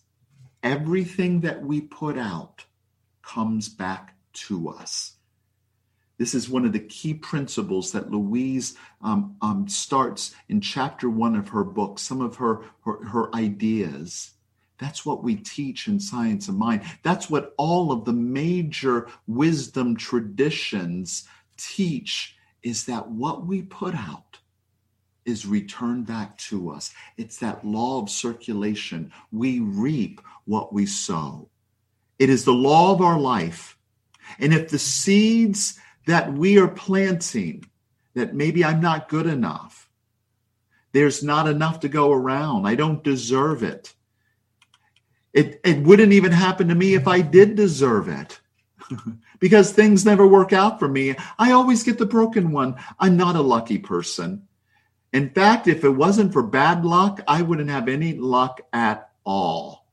everything 0.62 1.42
that 1.42 1.64
we 1.64 1.82
put 1.82 2.18
out 2.18 2.66
comes 3.22 3.70
back 3.70 4.16
to 4.34 4.70
us 4.70 5.17
this 6.18 6.34
is 6.34 6.50
one 6.50 6.66
of 6.66 6.74
the 6.74 6.80
key 6.80 7.14
principles 7.14 7.92
that 7.92 8.12
Louise 8.12 8.76
um, 9.02 9.36
um, 9.42 9.68
starts 9.68 10.34
in 10.50 10.62
chapter 10.62 11.10
one 11.10 11.36
of 11.36 11.50
her 11.50 11.64
book, 11.64 12.00
some 12.00 12.22
of 12.22 12.38
her, 12.38 12.64
her, 12.86 13.06
her 13.06 13.36
ideas. 13.36 14.32
That's 14.80 15.06
what 15.06 15.24
we 15.24 15.36
teach 15.36 15.88
in 15.88 16.00
Science 16.00 16.48
of 16.48 16.56
Mind. 16.56 16.82
That's 17.04 17.30
what 17.30 17.54
all 17.58 17.92
of 17.92 18.06
the 18.06 18.14
major 18.14 19.08
wisdom 19.28 19.96
traditions 19.96 21.28
teach 21.58 22.36
is 22.64 22.86
that 22.86 23.10
what 23.10 23.46
we 23.46 23.62
put 23.62 23.96
out 23.96 24.40
is 25.26 25.46
returned 25.46 26.06
back 26.06 26.38
to 26.38 26.70
us. 26.72 26.94
It's 27.18 27.38
that 27.38 27.66
law 27.66 28.02
of 28.02 28.10
circulation. 28.10 29.12
We 29.32 29.60
reap 29.60 30.22
what 30.46 30.74
we 30.74 30.86
sow. 30.86 31.50
It 32.18 32.30
is 32.30 32.46
the 32.46 32.54
law 32.54 32.94
of 32.94 33.02
our 33.02 33.20
life. 33.20 33.78
And 34.40 34.54
if 34.54 34.70
the 34.70 34.80
seeds 34.80 35.80
that 36.08 36.34
we 36.34 36.58
are 36.58 36.68
planting 36.68 37.64
that 38.16 38.34
maybe 38.34 38.66
I'm 38.66 38.82
not 38.82 39.10
good 39.10 39.28
enough. 39.28 39.90
There's 40.94 41.22
not 41.22 41.48
enough 41.48 41.82
to 41.82 41.90
go 41.90 42.12
around. 42.12 42.66
I 42.66 42.76
don't 42.76 43.04
deserve 43.04 43.62
it. 43.62 43.94
It, 45.34 45.62
it 45.64 45.84
wouldn't 45.84 46.14
even 46.14 46.32
happen 46.32 46.70
to 46.70 46.76
me 46.76 46.96
if 46.96 47.08
I 47.08 47.22
did 47.22 47.56
deserve 47.56 48.08
it. 48.08 48.40
because 49.40 49.72
things 49.72 50.06
never 50.06 50.26
work 50.26 50.54
out 50.54 50.80
for 50.80 50.88
me. 50.88 51.16
I 51.38 51.52
always 51.52 51.84
get 51.84 51.98
the 51.98 52.06
broken 52.06 52.52
one. 52.52 52.76
I'm 53.00 53.18
not 53.18 53.36
a 53.36 53.42
lucky 53.42 53.78
person. 53.78 54.48
In 55.14 55.30
fact, 55.30 55.68
if 55.68 55.84
it 55.84 55.90
wasn't 55.90 56.34
for 56.34 56.44
bad 56.44 56.86
luck, 56.86 57.22
I 57.28 57.42
wouldn't 57.42 57.70
have 57.70 57.88
any 57.88 58.14
luck 58.14 58.62
at 58.72 59.12
all. 59.26 59.86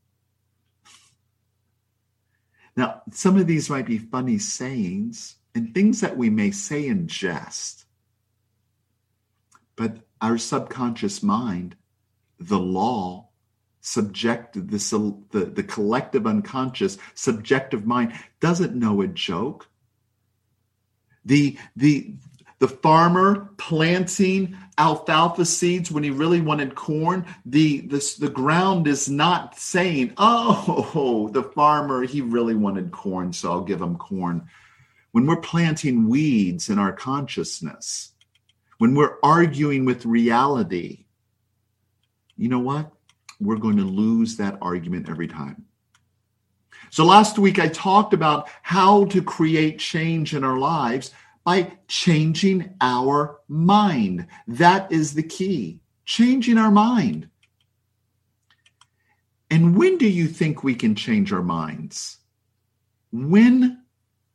Now, 2.76 3.02
some 3.11 3.37
of 3.37 3.47
these 3.47 3.68
might 3.68 3.87
be 3.87 3.99
funny 3.99 4.38
sayings 4.38 5.37
and 5.54 5.73
things 5.73 6.00
that 6.00 6.16
we 6.16 6.30
may 6.30 6.50
say 6.50 6.87
in 6.87 7.06
jest, 7.06 7.84
but 9.76 9.99
our 10.20 10.38
subconscious 10.38 11.23
mind, 11.23 11.76
the 12.38 12.58
law, 12.58 13.28
subject 13.80 14.54
the, 14.54 15.14
the, 15.30 15.44
the 15.44 15.62
collective 15.62 16.26
unconscious 16.26 16.96
subjective 17.14 17.87
mind 17.87 18.14
doesn't 18.40 18.75
know 18.75 19.02
a 19.02 19.06
joke. 19.06 19.68
The 21.26 21.58
the 21.76 22.14
the 22.61 22.68
farmer 22.68 23.50
planting 23.58 24.56
alfalfa 24.78 25.44
seeds 25.44 25.90
when 25.90 26.02
he 26.02 26.11
really 26.11 26.40
wanted 26.40 26.75
corn 26.75 27.26
the 27.44 27.80
the, 27.82 28.16
the 28.20 28.28
ground 28.28 28.87
is 28.87 29.08
not 29.08 29.58
saying 29.58 30.14
oh 30.16 31.28
the 31.32 31.42
farmer 31.42 32.02
he 32.02 32.20
really 32.20 32.54
wanted 32.54 32.90
corn 32.90 33.32
so 33.32 33.52
i'll 33.52 33.61
give 33.61 33.80
him 33.80 33.96
corn 33.96 34.49
when 35.14 35.26
we're 35.26 35.37
planting 35.37 36.09
weeds 36.09 36.68
in 36.68 36.78
our 36.78 36.92
consciousness 36.92 38.12
when 38.78 38.94
we're 38.94 39.16
arguing 39.23 39.85
with 39.85 40.04
reality 40.04 41.04
you 42.37 42.49
know 42.49 42.59
what 42.59 42.90
we're 43.40 43.56
going 43.56 43.76
to 43.76 43.85
lose 43.85 44.37
that 44.37 44.59
argument 44.61 45.09
every 45.09 45.28
time. 45.28 45.66
So 46.90 47.04
last 47.04 47.38
week 47.38 47.59
I 47.59 47.68
talked 47.68 48.14
about 48.14 48.49
how 48.62 49.06
to 49.06 49.23
create 49.23 49.78
change 49.78 50.35
in 50.35 50.44
our 50.44 50.59
lives 50.59 51.11
by 51.44 51.73
changing 51.88 52.75
our 52.80 53.40
mind. 53.49 54.26
That 54.47 54.90
is 54.90 55.14
the 55.14 55.23
key. 55.23 55.80
Changing 56.04 56.59
our 56.59 56.71
mind. 56.71 57.28
And 59.50 59.76
when 59.76 59.99
do 59.99 60.09
you 60.09 60.26
think 60.26 60.62
we 60.62 60.75
can 60.75 60.94
change 60.94 61.33
our 61.33 61.42
minds? 61.42 62.18
When 63.12 63.83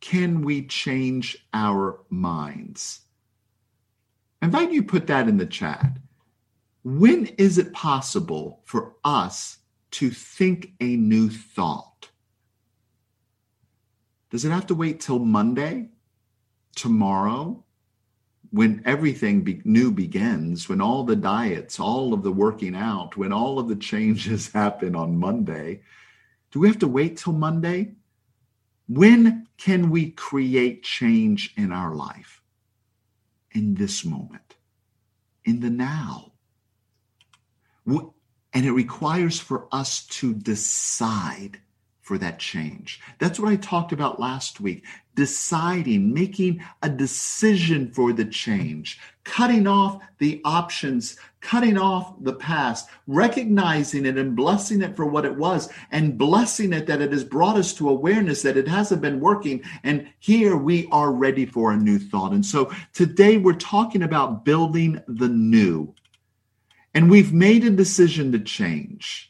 can 0.02 0.42
we 0.42 0.66
change 0.66 1.46
our 1.54 2.00
minds? 2.10 3.02
I 4.42 4.46
invite 4.46 4.72
you 4.72 4.84
put 4.84 5.08
that 5.08 5.28
in 5.28 5.38
the 5.38 5.46
chat. 5.46 5.98
When 6.84 7.26
is 7.38 7.58
it 7.58 7.74
possible 7.74 8.62
for 8.66 8.96
us 9.04 9.58
to 9.92 10.10
think 10.10 10.74
a 10.80 10.96
new 10.96 11.30
thought? 11.30 12.10
Does 14.30 14.46
it 14.46 14.52
have 14.52 14.68
to 14.68 14.76
wait 14.76 15.00
till 15.00 15.20
Monday, 15.20 15.90
tomorrow, 16.76 17.64
when 18.52 18.82
everything 18.86 19.42
be- 19.42 19.62
new 19.66 19.92
begins, 19.92 20.70
when 20.70 20.82
all 20.82 21.04
the 21.04 21.16
diets, 21.16 21.80
all 21.80 22.14
of 22.14 22.24
the 22.24 22.32
working 22.32 22.76
out, 22.76 23.18
when 23.18 23.34
all 23.34 23.60
of 23.60 23.68
the 23.68 23.76
changes 23.92 24.52
happen 24.52 24.96
on 24.96 25.18
Monday? 25.18 25.82
Do 26.52 26.60
we 26.60 26.68
have 26.68 26.80
to 26.80 26.88
wait 26.88 27.18
till 27.18 27.34
Monday? 27.34 27.94
When 28.90 29.48
can 29.58 29.92
we 29.92 30.10
create 30.10 30.82
change 30.82 31.54
in 31.56 31.72
our 31.72 31.94
life? 31.94 32.42
In 33.52 33.76
this 33.76 34.04
moment, 34.04 34.56
in 35.46 35.60
the 35.60 35.70
now. 35.70 36.32
And 37.86 38.66
it 38.66 38.72
requires 38.72 39.40
for 39.40 39.68
us 39.72 40.08
to 40.08 40.34
decide 40.34 41.62
for 42.10 42.18
that 42.18 42.40
change. 42.40 43.00
That's 43.20 43.40
what 43.40 43.52
I 43.52 43.56
talked 43.56 43.92
about 43.92 44.20
last 44.20 44.60
week. 44.60 44.84
Deciding, 45.14 46.12
making 46.12 46.66
a 46.82 46.90
decision 46.90 47.92
for 47.92 48.14
the 48.14 48.26
change, 48.26 49.00
cutting 49.24 49.68
off 49.68 50.02
the 50.18 50.42
options, 50.44 51.18
cutting 51.40 51.78
off 51.78 52.16
the 52.24 52.34
past, 52.34 52.90
recognizing 53.06 54.08
it 54.08 54.18
and 54.18 54.36
blessing 54.36 54.82
it 54.82 54.96
for 54.96 55.06
what 55.06 55.24
it 55.24 55.36
was, 55.36 55.70
and 55.92 56.18
blessing 56.18 56.74
it 56.74 56.88
that 56.88 57.00
it 57.00 57.12
has 57.12 57.24
brought 57.24 57.58
us 57.58 57.76
to 57.76 57.88
awareness 57.88 58.42
that 58.42 58.58
it 58.58 58.68
hasn't 58.68 59.04
been 59.04 59.20
working. 59.20 59.62
And 59.84 60.12
here 60.18 60.58
we 60.58 60.88
are 60.92 61.12
ready 61.12 61.46
for 61.46 61.72
a 61.72 61.78
new 61.78 62.00
thought. 62.00 62.32
And 62.32 62.44
so 62.44 62.74
today 62.92 63.38
we're 63.38 63.54
talking 63.54 64.02
about 64.02 64.44
building 64.46 65.00
the 65.08 65.30
new 65.30 65.94
and 66.96 67.08
we've 67.08 67.32
made 67.32 67.64
a 67.66 67.70
decision 67.70 68.32
to 68.32 68.40
change. 68.40 69.29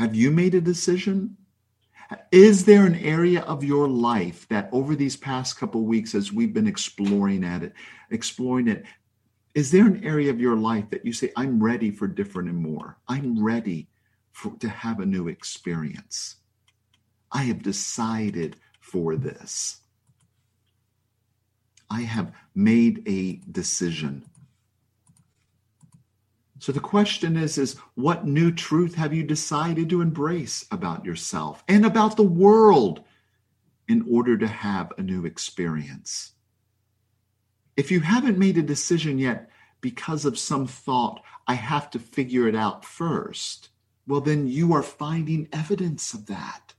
Have 0.00 0.14
you 0.14 0.30
made 0.30 0.54
a 0.54 0.62
decision? 0.62 1.36
Is 2.32 2.64
there 2.64 2.86
an 2.86 2.94
area 2.94 3.42
of 3.42 3.62
your 3.62 3.86
life 3.86 4.48
that 4.48 4.70
over 4.72 4.96
these 4.96 5.14
past 5.14 5.58
couple 5.58 5.84
weeks, 5.84 6.14
as 6.14 6.32
we've 6.32 6.54
been 6.54 6.66
exploring 6.66 7.44
at 7.44 7.62
it, 7.62 7.74
exploring 8.10 8.66
it, 8.66 8.86
is 9.54 9.70
there 9.70 9.86
an 9.86 10.02
area 10.02 10.30
of 10.30 10.40
your 10.40 10.56
life 10.56 10.88
that 10.88 11.04
you 11.04 11.12
say, 11.12 11.30
I'm 11.36 11.62
ready 11.62 11.90
for 11.90 12.06
different 12.06 12.48
and 12.48 12.56
more? 12.56 12.96
I'm 13.08 13.44
ready 13.44 13.90
for, 14.32 14.56
to 14.60 14.70
have 14.70 15.00
a 15.00 15.04
new 15.04 15.28
experience. 15.28 16.36
I 17.30 17.42
have 17.42 17.62
decided 17.62 18.56
for 18.80 19.16
this. 19.16 19.82
I 21.90 22.00
have 22.00 22.32
made 22.54 23.02
a 23.06 23.42
decision. 23.52 24.29
So 26.60 26.72
the 26.72 26.80
question 26.80 27.38
is 27.38 27.56
is 27.56 27.78
what 27.94 28.26
new 28.26 28.52
truth 28.52 28.94
have 28.96 29.14
you 29.14 29.22
decided 29.24 29.88
to 29.88 30.02
embrace 30.02 30.66
about 30.70 31.06
yourself 31.06 31.64
and 31.68 31.86
about 31.86 32.18
the 32.18 32.22
world 32.22 33.02
in 33.88 34.04
order 34.08 34.36
to 34.36 34.46
have 34.46 34.92
a 34.98 35.02
new 35.02 35.24
experience? 35.24 36.32
If 37.78 37.90
you 37.90 38.00
haven't 38.00 38.36
made 38.36 38.58
a 38.58 38.62
decision 38.62 39.18
yet 39.18 39.48
because 39.80 40.26
of 40.26 40.38
some 40.38 40.66
thought, 40.66 41.22
I 41.46 41.54
have 41.54 41.88
to 41.92 41.98
figure 41.98 42.46
it 42.46 42.54
out 42.54 42.84
first, 42.84 43.70
well, 44.06 44.20
then 44.20 44.46
you 44.46 44.74
are 44.74 44.82
finding 44.82 45.48
evidence 45.54 46.12
of 46.12 46.26
that. 46.26 46.74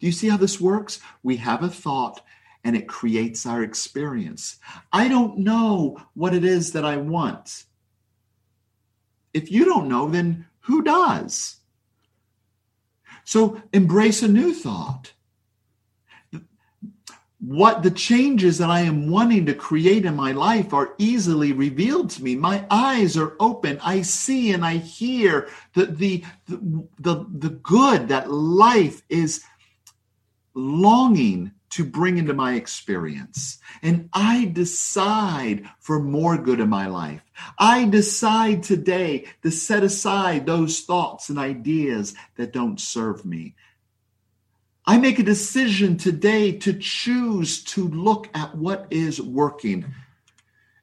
Do 0.00 0.06
you 0.06 0.12
see 0.12 0.30
how 0.30 0.38
this 0.38 0.58
works? 0.58 1.00
We 1.22 1.36
have 1.36 1.62
a 1.62 1.68
thought 1.68 2.22
and 2.64 2.74
it 2.74 2.88
creates 2.88 3.44
our 3.44 3.62
experience. 3.62 4.56
I 4.90 5.08
don't 5.08 5.36
know 5.36 6.00
what 6.14 6.32
it 6.32 6.46
is 6.46 6.72
that 6.72 6.86
I 6.86 6.96
want. 6.96 7.64
If 9.36 9.52
you 9.52 9.66
don't 9.66 9.88
know, 9.88 10.08
then 10.08 10.46
who 10.60 10.82
does? 10.82 11.56
So 13.24 13.60
embrace 13.74 14.22
a 14.22 14.28
new 14.28 14.54
thought. 14.54 15.12
What 17.38 17.82
the 17.82 17.90
changes 17.90 18.56
that 18.58 18.70
I 18.70 18.80
am 18.80 19.10
wanting 19.10 19.44
to 19.46 19.54
create 19.54 20.06
in 20.06 20.16
my 20.16 20.32
life 20.32 20.72
are 20.72 20.94
easily 20.96 21.52
revealed 21.52 22.08
to 22.10 22.24
me. 22.24 22.34
My 22.34 22.64
eyes 22.70 23.18
are 23.18 23.36
open. 23.38 23.78
I 23.84 24.00
see 24.00 24.52
and 24.52 24.64
I 24.64 24.78
hear 24.78 25.48
the, 25.74 25.84
the, 25.84 26.24
the, 26.48 26.88
the, 26.98 27.26
the 27.30 27.50
good 27.50 28.08
that 28.08 28.30
life 28.30 29.02
is 29.10 29.44
longing 30.54 31.52
to 31.76 31.84
bring 31.84 32.16
into 32.16 32.32
my 32.32 32.54
experience. 32.54 33.58
And 33.82 34.08
I 34.14 34.46
decide 34.46 35.68
for 35.78 36.00
more 36.00 36.38
good 36.38 36.58
in 36.58 36.70
my 36.70 36.86
life. 36.86 37.20
I 37.58 37.84
decide 37.84 38.62
today 38.62 39.26
to 39.42 39.50
set 39.50 39.82
aside 39.82 40.46
those 40.46 40.80
thoughts 40.80 41.28
and 41.28 41.38
ideas 41.38 42.14
that 42.36 42.54
don't 42.54 42.80
serve 42.80 43.26
me. 43.26 43.56
I 44.86 44.96
make 44.96 45.18
a 45.18 45.22
decision 45.22 45.98
today 45.98 46.52
to 46.52 46.72
choose 46.72 47.62
to 47.64 47.86
look 47.86 48.30
at 48.34 48.54
what 48.54 48.86
is 48.88 49.20
working. 49.20 49.84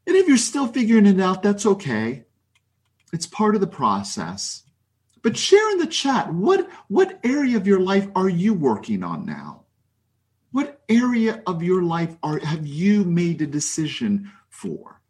And 0.06 0.16
if 0.16 0.28
you're 0.28 0.38
still 0.38 0.68
figuring 0.68 1.08
it 1.08 1.20
out, 1.20 1.42
that's 1.42 1.66
okay. 1.66 2.26
It's 3.12 3.26
part 3.26 3.56
of 3.56 3.62
the 3.62 3.68
process. 3.68 4.62
But 5.24 5.38
share 5.38 5.72
in 5.72 5.80
the 5.80 5.88
chat 5.88 6.32
what, 6.32 6.70
what 6.88 7.20
area 7.24 7.58
of 7.58 7.66
your 7.66 7.80
life 7.80 8.08
are 8.16 8.30
you 8.30 8.54
working 8.54 9.04
on 9.04 9.26
now? 9.26 9.63
Area 10.90 11.42
of 11.48 11.64
your 11.64 11.84
life 11.84 12.16
are 12.24 12.40
have 12.40 12.66
you 12.66 13.04
made 13.04 13.42
a 13.42 13.48
decision 13.48 14.32
for? 14.50 15.02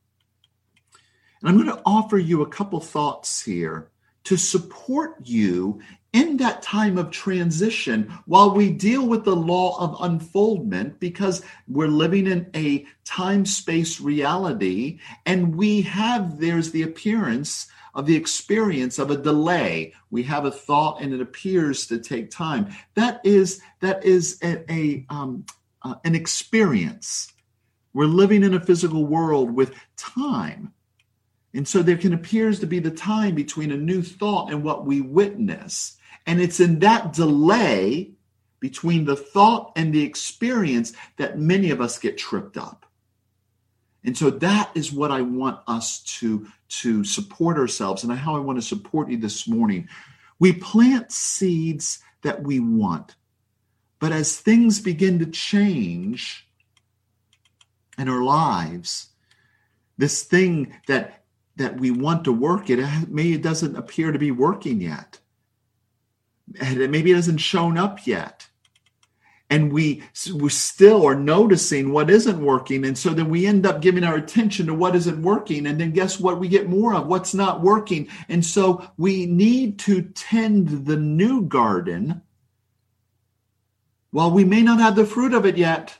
And 1.42 1.50
I'm 1.50 1.58
going 1.58 1.76
to 1.76 1.82
offer 1.86 2.18
you 2.18 2.42
a 2.42 2.50
couple 2.50 2.80
thoughts 2.80 3.42
here 3.42 3.90
to 4.24 4.38
support 4.38 5.18
you 5.24 5.82
in 6.14 6.38
that 6.38 6.62
time 6.62 6.98
of 6.98 7.12
transition 7.12 8.04
while 8.26 8.54
we 8.54 8.70
deal 8.70 9.06
with 9.08 9.26
the 9.26 9.36
law 9.36 9.78
of 9.80 9.98
unfoldment 10.00 11.00
because 11.00 11.44
we're 11.68 11.88
living 11.88 12.28
in 12.28 12.50
a 12.56 12.86
time 13.04 13.46
space 13.46 14.00
reality 14.00 15.00
and 15.26 15.56
we 15.56 15.82
have 15.82 16.40
there's 16.40 16.72
the 16.72 16.84
appearance 16.84 17.68
of 17.96 18.06
the 18.06 18.16
experience 18.16 18.98
of 18.98 19.12
a 19.12 19.18
delay. 19.18 19.94
We 20.10 20.24
have 20.24 20.46
a 20.46 20.52
thought 20.52 21.02
and 21.02 21.14
it 21.14 21.22
appears 21.22 21.88
to 21.88 22.00
take 22.00 22.32
time. 22.32 22.74
That 22.96 23.22
is 23.24 23.62
that 23.82 24.04
is 24.04 24.40
a, 24.44 24.72
a 24.72 25.06
um, 25.10 25.46
uh, 25.84 25.96
an 26.04 26.16
experience. 26.16 27.32
We're 27.94 28.06
living 28.06 28.44
in 28.44 28.54
a 28.54 28.60
physical 28.60 29.06
world 29.06 29.54
with 29.54 29.76
time. 29.98 30.74
And 31.54 31.68
so 31.68 31.84
there 31.84 31.98
can 31.98 32.14
appears 32.14 32.60
to 32.62 32.68
be 32.68 32.80
the 32.80 32.92
time 32.92 33.36
between 33.36 33.72
a 33.72 33.78
new 33.78 34.02
thought 34.02 34.52
and 34.52 34.64
what 34.64 34.86
we 34.86 35.02
witness. 35.02 35.98
And 36.26 36.42
it's 36.42 36.60
in 36.60 36.80
that 36.80 37.14
delay 37.14 38.12
between 38.60 39.06
the 39.06 39.16
thought 39.16 39.74
and 39.76 39.94
the 39.94 40.04
experience 40.04 40.94
that 41.18 41.38
many 41.38 41.70
of 41.70 41.82
us 41.82 42.00
get 42.00 42.18
tripped 42.18 42.58
up. 42.58 42.86
And 44.06 44.18
so 44.18 44.30
that 44.30 44.72
is 44.76 44.92
what 44.92 45.12
I 45.12 45.22
want 45.22 45.60
us 45.68 46.02
to, 46.20 46.48
to 46.82 47.04
support 47.04 47.58
ourselves 47.58 48.04
and 48.04 48.12
how 48.12 48.36
I 48.36 48.40
want 48.40 48.58
to 48.58 48.62
support 48.66 49.10
you 49.10 49.18
this 49.18 49.48
morning. 49.48 49.88
We 50.40 50.54
plant 50.54 51.12
seeds 51.12 52.00
that 52.22 52.44
we 52.44 52.60
want. 52.60 53.16
But 54.04 54.12
as 54.12 54.38
things 54.38 54.82
begin 54.82 55.20
to 55.20 55.26
change 55.26 56.46
in 57.98 58.10
our 58.10 58.22
lives, 58.22 59.08
this 59.98 60.24
thing 60.24 60.76
that 60.88 61.24
that 61.56 61.80
we 61.80 61.90
want 61.90 62.26
to 62.26 62.34
work 62.34 62.70
it 62.70 62.86
maybe 63.08 63.32
it 63.32 63.42
doesn't 63.42 63.78
appear 63.78 64.12
to 64.12 64.20
be 64.20 64.30
working 64.30 64.82
yet. 64.82 65.20
And 66.60 66.92
maybe 66.92 67.12
it 67.12 67.16
hasn't 67.16 67.40
shown 67.40 67.78
up 67.78 68.06
yet. 68.06 68.50
And 69.50 69.72
we 69.72 70.04
we 70.34 70.50
still 70.50 71.06
are 71.08 71.16
noticing 71.16 71.94
what 71.94 72.10
isn't 72.10 72.46
working 72.46 72.84
and 72.84 72.98
so 72.98 73.12
then 73.12 73.30
we 73.30 73.46
end 73.46 73.66
up 73.66 73.82
giving 73.82 74.04
our 74.04 74.16
attention 74.16 74.66
to 74.66 74.74
what 74.74 74.98
isn't 74.98 75.22
working 75.22 75.66
and 75.66 75.80
then 75.80 75.92
guess 75.94 76.20
what 76.20 76.42
we 76.42 76.50
get 76.50 76.68
more 76.68 76.94
of? 76.94 77.08
What's 77.08 77.34
not 77.34 77.62
working? 77.62 78.10
And 78.28 78.46
so 78.46 78.86
we 78.98 79.28
need 79.28 79.80
to 79.88 80.02
tend 80.02 80.88
the 80.88 80.98
new 80.98 81.44
garden 81.44 82.22
while 84.14 84.32
we 84.32 84.46
may 84.46 84.62
not 84.62 84.80
have 84.80 84.96
the 84.96 85.06
fruit 85.06 85.34
of 85.34 85.46
it 85.46 85.58
yet 85.58 85.98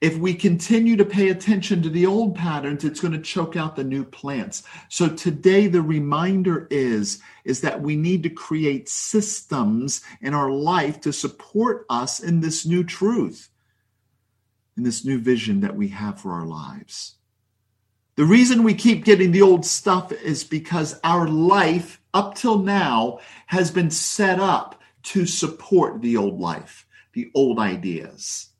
if 0.00 0.16
we 0.16 0.32
continue 0.32 0.96
to 0.96 1.04
pay 1.04 1.28
attention 1.28 1.82
to 1.82 1.88
the 1.88 2.06
old 2.06 2.36
patterns, 2.36 2.84
it's 2.84 3.00
going 3.00 3.14
to 3.14 3.20
choke 3.20 3.56
out 3.56 3.74
the 3.74 3.82
new 3.82 4.04
plants. 4.04 4.62
So 4.88 5.08
today 5.08 5.66
the 5.66 5.82
reminder 5.82 6.68
is 6.70 7.20
is 7.44 7.62
that 7.62 7.80
we 7.80 7.96
need 7.96 8.22
to 8.22 8.30
create 8.30 8.88
systems 8.88 10.02
in 10.20 10.34
our 10.34 10.50
life 10.50 11.00
to 11.00 11.12
support 11.12 11.84
us 11.90 12.20
in 12.20 12.40
this 12.40 12.64
new 12.64 12.84
truth, 12.84 13.48
in 14.76 14.84
this 14.84 15.04
new 15.04 15.18
vision 15.18 15.60
that 15.60 15.74
we 15.74 15.88
have 15.88 16.20
for 16.20 16.32
our 16.32 16.46
lives. 16.46 17.16
The 18.14 18.24
reason 18.24 18.62
we 18.62 18.74
keep 18.74 19.04
getting 19.04 19.32
the 19.32 19.42
old 19.42 19.64
stuff 19.64 20.12
is 20.12 20.44
because 20.44 21.00
our 21.02 21.28
life 21.28 22.00
up 22.14 22.36
till 22.36 22.58
now 22.58 23.18
has 23.46 23.70
been 23.70 23.90
set 23.90 24.38
up 24.38 24.77
to 25.04 25.26
support 25.26 26.02
the 26.02 26.16
old 26.16 26.40
life, 26.40 26.86
the 27.12 27.30
old 27.34 27.58
ideas. 27.58 28.50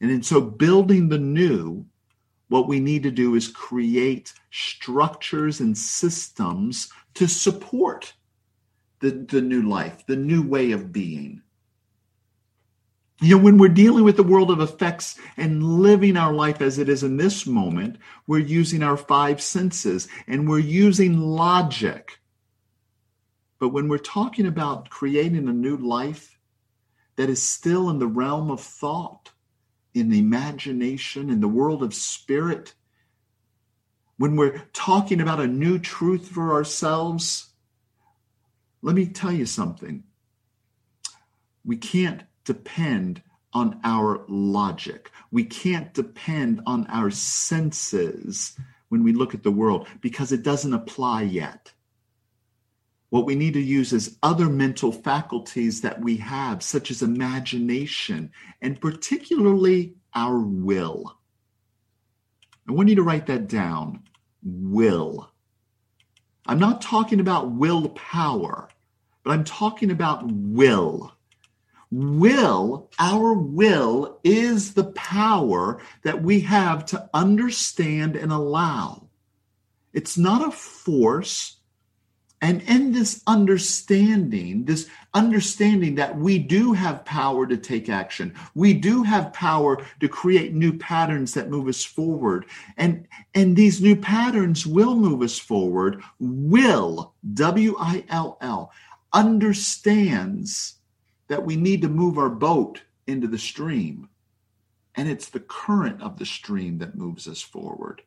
And 0.00 0.10
in 0.10 0.22
so 0.22 0.40
building 0.40 1.08
the 1.08 1.18
new, 1.18 1.86
what 2.48 2.68
we 2.68 2.80
need 2.80 3.02
to 3.02 3.10
do 3.10 3.34
is 3.34 3.48
create 3.48 4.32
structures 4.50 5.60
and 5.60 5.76
systems 5.76 6.90
to 7.14 7.26
support 7.26 8.14
the, 9.00 9.10
the 9.10 9.40
new 9.40 9.68
life, 9.68 10.06
the 10.06 10.16
new 10.16 10.42
way 10.42 10.72
of 10.72 10.92
being. 10.92 11.42
You 13.20 13.36
know, 13.36 13.42
when 13.42 13.58
we're 13.58 13.68
dealing 13.68 14.04
with 14.04 14.16
the 14.16 14.22
world 14.22 14.50
of 14.50 14.60
effects 14.60 15.18
and 15.36 15.62
living 15.62 16.16
our 16.16 16.32
life 16.32 16.62
as 16.62 16.78
it 16.78 16.88
is 16.88 17.02
in 17.02 17.16
this 17.16 17.46
moment, 17.46 17.96
we're 18.28 18.38
using 18.38 18.82
our 18.82 18.96
five 18.96 19.40
senses 19.40 20.06
and 20.28 20.48
we're 20.48 20.60
using 20.60 21.18
logic. 21.18 22.20
But 23.58 23.70
when 23.70 23.88
we're 23.88 23.98
talking 23.98 24.46
about 24.46 24.90
creating 24.90 25.48
a 25.48 25.52
new 25.52 25.76
life 25.76 26.38
that 27.16 27.28
is 27.28 27.42
still 27.42 27.90
in 27.90 27.98
the 27.98 28.06
realm 28.06 28.50
of 28.50 28.60
thought, 28.60 29.32
in 29.94 30.10
the 30.10 30.18
imagination, 30.18 31.30
in 31.30 31.40
the 31.40 31.48
world 31.48 31.82
of 31.82 31.94
spirit, 31.94 32.74
when 34.16 34.36
we're 34.36 34.62
talking 34.72 35.20
about 35.20 35.40
a 35.40 35.46
new 35.46 35.78
truth 35.78 36.28
for 36.28 36.52
ourselves, 36.52 37.48
let 38.82 38.94
me 38.94 39.06
tell 39.06 39.32
you 39.32 39.46
something. 39.46 40.04
We 41.64 41.76
can't 41.76 42.22
depend 42.44 43.22
on 43.52 43.80
our 43.82 44.24
logic. 44.28 45.10
We 45.30 45.44
can't 45.44 45.92
depend 45.94 46.62
on 46.66 46.86
our 46.86 47.10
senses 47.10 48.56
when 48.88 49.02
we 49.02 49.12
look 49.12 49.34
at 49.34 49.42
the 49.42 49.50
world 49.50 49.88
because 50.00 50.32
it 50.32 50.42
doesn't 50.42 50.74
apply 50.74 51.22
yet. 51.22 51.72
What 53.10 53.24
we 53.24 53.34
need 53.34 53.54
to 53.54 53.60
use 53.60 53.92
is 53.92 54.18
other 54.22 54.48
mental 54.48 54.92
faculties 54.92 55.80
that 55.80 56.00
we 56.00 56.18
have, 56.18 56.62
such 56.62 56.90
as 56.90 57.02
imagination 57.02 58.32
and 58.60 58.80
particularly 58.80 59.94
our 60.14 60.38
will. 60.38 61.16
I 62.68 62.72
want 62.72 62.90
you 62.90 62.96
to 62.96 63.02
write 63.02 63.26
that 63.26 63.48
down 63.48 64.02
will. 64.42 65.30
I'm 66.46 66.58
not 66.58 66.82
talking 66.82 67.20
about 67.20 67.50
willpower, 67.50 68.68
but 69.22 69.30
I'm 69.30 69.44
talking 69.44 69.90
about 69.90 70.22
will. 70.26 71.12
Will, 71.90 72.90
our 72.98 73.32
will, 73.32 74.20
is 74.22 74.74
the 74.74 74.92
power 74.92 75.80
that 76.02 76.22
we 76.22 76.40
have 76.40 76.84
to 76.86 77.08
understand 77.14 78.16
and 78.16 78.30
allow. 78.30 79.08
It's 79.94 80.18
not 80.18 80.46
a 80.46 80.50
force, 80.50 81.57
and 82.40 82.62
in 82.62 82.92
this 82.92 83.22
understanding, 83.26 84.64
this 84.64 84.88
understanding 85.12 85.96
that 85.96 86.16
we 86.16 86.38
do 86.38 86.72
have 86.72 87.04
power 87.04 87.46
to 87.46 87.56
take 87.56 87.88
action, 87.88 88.34
we 88.54 88.74
do 88.74 89.02
have 89.02 89.32
power 89.32 89.84
to 90.00 90.08
create 90.08 90.54
new 90.54 90.72
patterns 90.78 91.34
that 91.34 91.50
move 91.50 91.66
us 91.66 91.82
forward. 91.82 92.46
And, 92.76 93.08
and 93.34 93.56
these 93.56 93.80
new 93.80 93.96
patterns 93.96 94.66
will 94.66 94.94
move 94.94 95.22
us 95.22 95.38
forward, 95.38 96.02
will, 96.20 97.14
W 97.34 97.74
I 97.78 98.04
L 98.08 98.38
L, 98.40 98.72
understands 99.12 100.76
that 101.26 101.44
we 101.44 101.56
need 101.56 101.82
to 101.82 101.88
move 101.88 102.18
our 102.18 102.30
boat 102.30 102.82
into 103.06 103.26
the 103.26 103.38
stream. 103.38 104.08
And 104.94 105.08
it's 105.08 105.28
the 105.28 105.40
current 105.40 106.02
of 106.02 106.18
the 106.18 106.26
stream 106.26 106.78
that 106.78 106.96
moves 106.96 107.26
us 107.26 107.42
forward 107.42 108.02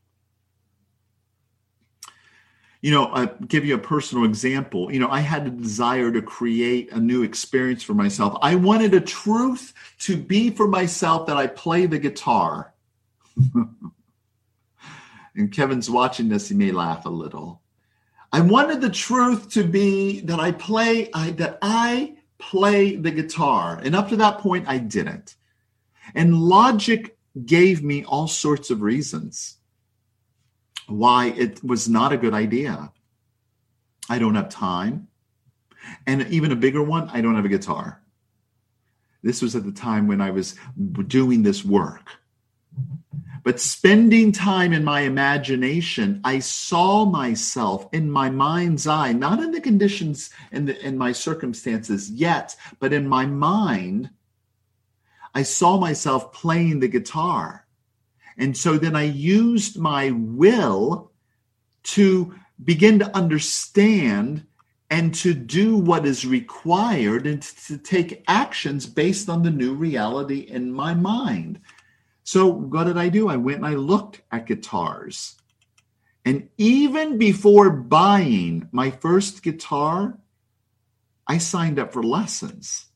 you 2.81 2.89
know, 2.89 3.11
I 3.13 3.27
give 3.47 3.63
you 3.63 3.75
a 3.75 3.79
personal 3.79 4.25
example. 4.25 4.91
You 4.91 4.99
know, 4.99 5.09
I 5.09 5.19
had 5.19 5.45
a 5.45 5.51
desire 5.51 6.11
to 6.11 6.21
create 6.21 6.91
a 6.91 6.99
new 6.99 7.21
experience 7.21 7.83
for 7.83 7.93
myself. 7.93 8.37
I 8.41 8.55
wanted 8.55 8.95
a 8.95 9.01
truth 9.01 9.73
to 9.99 10.17
be 10.17 10.49
for 10.49 10.67
myself 10.67 11.27
that 11.27 11.37
I 11.37 11.45
play 11.45 11.85
the 11.85 11.99
guitar. 11.99 12.73
and 15.35 15.51
Kevin's 15.51 15.91
watching 15.91 16.27
this, 16.27 16.49
he 16.49 16.55
may 16.55 16.71
laugh 16.71 17.05
a 17.05 17.09
little. 17.09 17.61
I 18.33 18.41
wanted 18.41 18.81
the 18.81 18.89
truth 18.89 19.51
to 19.51 19.63
be 19.63 20.21
that 20.21 20.39
I 20.39 20.51
play, 20.51 21.11
I, 21.13 21.31
that 21.31 21.59
I 21.61 22.15
play 22.39 22.95
the 22.95 23.11
guitar. 23.11 23.79
And 23.83 23.95
up 23.95 24.09
to 24.09 24.15
that 24.17 24.39
point, 24.39 24.67
I 24.67 24.79
didn't. 24.79 25.35
And 26.15 26.35
logic 26.35 27.15
gave 27.45 27.83
me 27.83 28.03
all 28.05 28.27
sorts 28.27 28.71
of 28.71 28.81
reasons 28.81 29.57
why 30.91 31.27
it 31.27 31.63
was 31.63 31.89
not 31.89 32.13
a 32.13 32.17
good 32.17 32.33
idea. 32.33 32.91
I 34.09 34.19
don't 34.19 34.35
have 34.35 34.49
time. 34.49 35.07
And 36.05 36.27
even 36.27 36.51
a 36.51 36.55
bigger 36.55 36.83
one, 36.83 37.09
I 37.09 37.21
don't 37.21 37.35
have 37.35 37.45
a 37.45 37.49
guitar. 37.49 38.01
This 39.23 39.41
was 39.41 39.55
at 39.55 39.63
the 39.63 39.71
time 39.71 40.07
when 40.07 40.21
I 40.21 40.31
was 40.31 40.55
doing 41.07 41.43
this 41.43 41.63
work. 41.63 42.09
But 43.43 43.59
spending 43.59 44.31
time 44.31 44.71
in 44.71 44.83
my 44.83 45.01
imagination, 45.01 46.21
I 46.23 46.39
saw 46.39 47.05
myself 47.05 47.87
in 47.91 48.11
my 48.11 48.29
mind's 48.29 48.85
eye, 48.85 49.13
not 49.13 49.39
in 49.39 49.51
the 49.51 49.61
conditions 49.61 50.29
and 50.51 50.69
in, 50.69 50.75
in 50.77 50.97
my 50.97 51.11
circumstances 51.11 52.11
yet, 52.11 52.55
but 52.79 52.93
in 52.93 53.07
my 53.07 53.25
mind, 53.25 54.11
I 55.33 55.43
saw 55.43 55.77
myself 55.77 56.33
playing 56.33 56.79
the 56.79 56.87
guitar. 56.87 57.60
And 58.41 58.57
so 58.57 58.79
then 58.79 58.95
I 58.95 59.03
used 59.03 59.77
my 59.77 60.09
will 60.09 61.11
to 61.83 62.33
begin 62.63 62.97
to 62.97 63.15
understand 63.15 64.47
and 64.89 65.13
to 65.15 65.35
do 65.35 65.77
what 65.77 66.07
is 66.07 66.25
required 66.25 67.27
and 67.27 67.43
to 67.43 67.77
take 67.77 68.23
actions 68.27 68.87
based 68.87 69.29
on 69.29 69.43
the 69.43 69.51
new 69.51 69.75
reality 69.75 70.39
in 70.39 70.73
my 70.73 70.95
mind. 70.95 71.61
So, 72.23 72.47
what 72.47 72.85
did 72.85 72.97
I 72.97 73.09
do? 73.09 73.29
I 73.29 73.37
went 73.37 73.57
and 73.57 73.67
I 73.67 73.75
looked 73.75 74.21
at 74.31 74.47
guitars. 74.47 75.35
And 76.25 76.49
even 76.57 77.19
before 77.19 77.69
buying 77.69 78.67
my 78.71 78.89
first 78.89 79.43
guitar, 79.43 80.17
I 81.27 81.37
signed 81.37 81.77
up 81.77 81.93
for 81.93 82.01
lessons. 82.01 82.87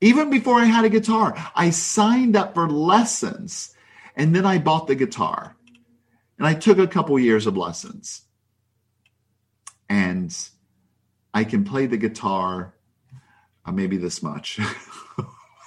Even 0.00 0.30
before 0.30 0.58
I 0.58 0.64
had 0.64 0.86
a 0.86 0.90
guitar, 0.90 1.34
I 1.54 1.68
signed 1.68 2.34
up 2.34 2.54
for 2.54 2.68
lessons. 2.68 3.74
And 4.16 4.34
then 4.34 4.46
I 4.46 4.58
bought 4.58 4.86
the 4.86 4.94
guitar 4.94 5.56
and 6.38 6.46
I 6.46 6.54
took 6.54 6.78
a 6.78 6.86
couple 6.86 7.18
years 7.18 7.46
of 7.46 7.56
lessons. 7.56 8.22
And 9.88 10.36
I 11.32 11.44
can 11.44 11.64
play 11.64 11.86
the 11.86 11.96
guitar 11.96 12.74
uh, 13.66 13.72
maybe 13.72 13.96
this 13.96 14.22
much. 14.22 14.58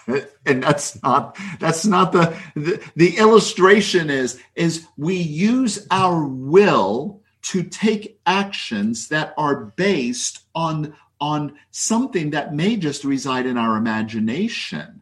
and 0.46 0.64
that's 0.64 1.02
not 1.04 1.38
that's 1.60 1.86
not 1.86 2.12
the, 2.12 2.36
the 2.56 2.82
the 2.96 3.18
illustration 3.18 4.10
is 4.10 4.42
is 4.56 4.88
we 4.98 5.16
use 5.16 5.86
our 5.92 6.26
will 6.26 7.22
to 7.42 7.64
take 7.64 8.20
actions 8.26 9.10
that 9.10 9.34
are 9.38 9.66
based 9.66 10.40
on 10.56 10.96
on 11.22 11.58
something 11.72 12.32
that 12.32 12.54
may 12.56 12.78
just 12.78 13.04
reside 13.04 13.46
in 13.46 13.58
our 13.58 13.76
imagination. 13.76 15.02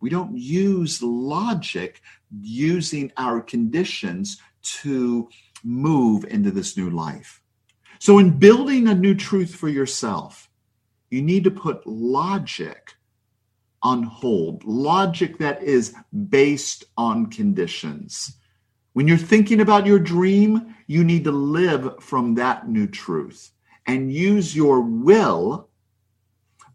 We 0.00 0.10
don't 0.10 0.36
use 0.36 1.02
logic 1.02 2.00
using 2.40 3.12
our 3.16 3.40
conditions 3.40 4.38
to 4.62 5.28
move 5.64 6.24
into 6.24 6.50
this 6.50 6.76
new 6.76 6.90
life. 6.90 7.40
So, 7.98 8.18
in 8.18 8.38
building 8.38 8.88
a 8.88 8.94
new 8.94 9.14
truth 9.14 9.54
for 9.54 9.68
yourself, 9.68 10.48
you 11.10 11.22
need 11.22 11.44
to 11.44 11.50
put 11.50 11.86
logic 11.86 12.94
on 13.82 14.02
hold, 14.02 14.64
logic 14.64 15.38
that 15.38 15.62
is 15.62 15.94
based 16.28 16.84
on 16.96 17.26
conditions. 17.26 18.36
When 18.92 19.08
you're 19.08 19.18
thinking 19.18 19.60
about 19.60 19.86
your 19.86 19.98
dream, 19.98 20.74
you 20.86 21.04
need 21.04 21.24
to 21.24 21.32
live 21.32 21.94
from 22.00 22.34
that 22.34 22.68
new 22.68 22.86
truth 22.86 23.50
and 23.86 24.12
use 24.12 24.54
your 24.54 24.80
will. 24.80 25.68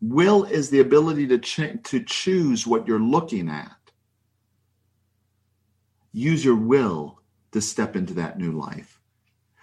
Will 0.01 0.43
is 0.45 0.69
the 0.69 0.79
ability 0.79 1.27
to, 1.27 1.39
ch- 1.39 1.83
to 1.83 2.03
choose 2.03 2.67
what 2.67 2.87
you're 2.87 2.99
looking 2.99 3.49
at. 3.49 3.71
Use 6.17 6.43
your 6.43 6.55
will 6.55 7.21
to 7.51 7.61
step 7.61 7.95
into 7.95 8.15
that 8.15 8.39
new 8.39 8.51
life. 8.51 8.99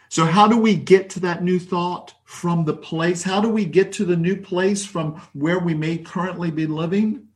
So, 0.08 0.24
how 0.24 0.46
do 0.46 0.56
we 0.56 0.76
get 0.76 1.10
to 1.10 1.20
that 1.20 1.42
new 1.42 1.58
thought 1.58 2.14
from 2.24 2.64
the 2.64 2.76
place? 2.76 3.24
How 3.24 3.40
do 3.40 3.48
we 3.48 3.64
get 3.64 3.90
to 3.94 4.04
the 4.04 4.16
new 4.16 4.36
place 4.36 4.86
from 4.86 5.20
where 5.32 5.58
we 5.58 5.74
may 5.74 5.98
currently 5.98 6.52
be 6.52 6.68
living? 6.68 7.26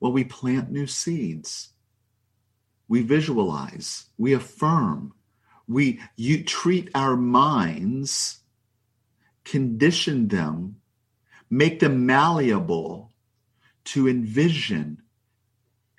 Well, 0.00 0.10
we 0.10 0.24
plant 0.24 0.72
new 0.72 0.88
seeds. 0.88 1.68
We 2.88 3.02
visualize, 3.02 4.06
we 4.16 4.32
affirm, 4.32 5.12
we 5.68 6.00
you 6.16 6.42
treat 6.42 6.90
our 6.96 7.16
minds, 7.16 8.40
condition 9.44 10.26
them, 10.26 10.80
make 11.48 11.78
them 11.78 12.06
malleable 12.06 13.12
to 13.84 14.08
envision 14.08 15.02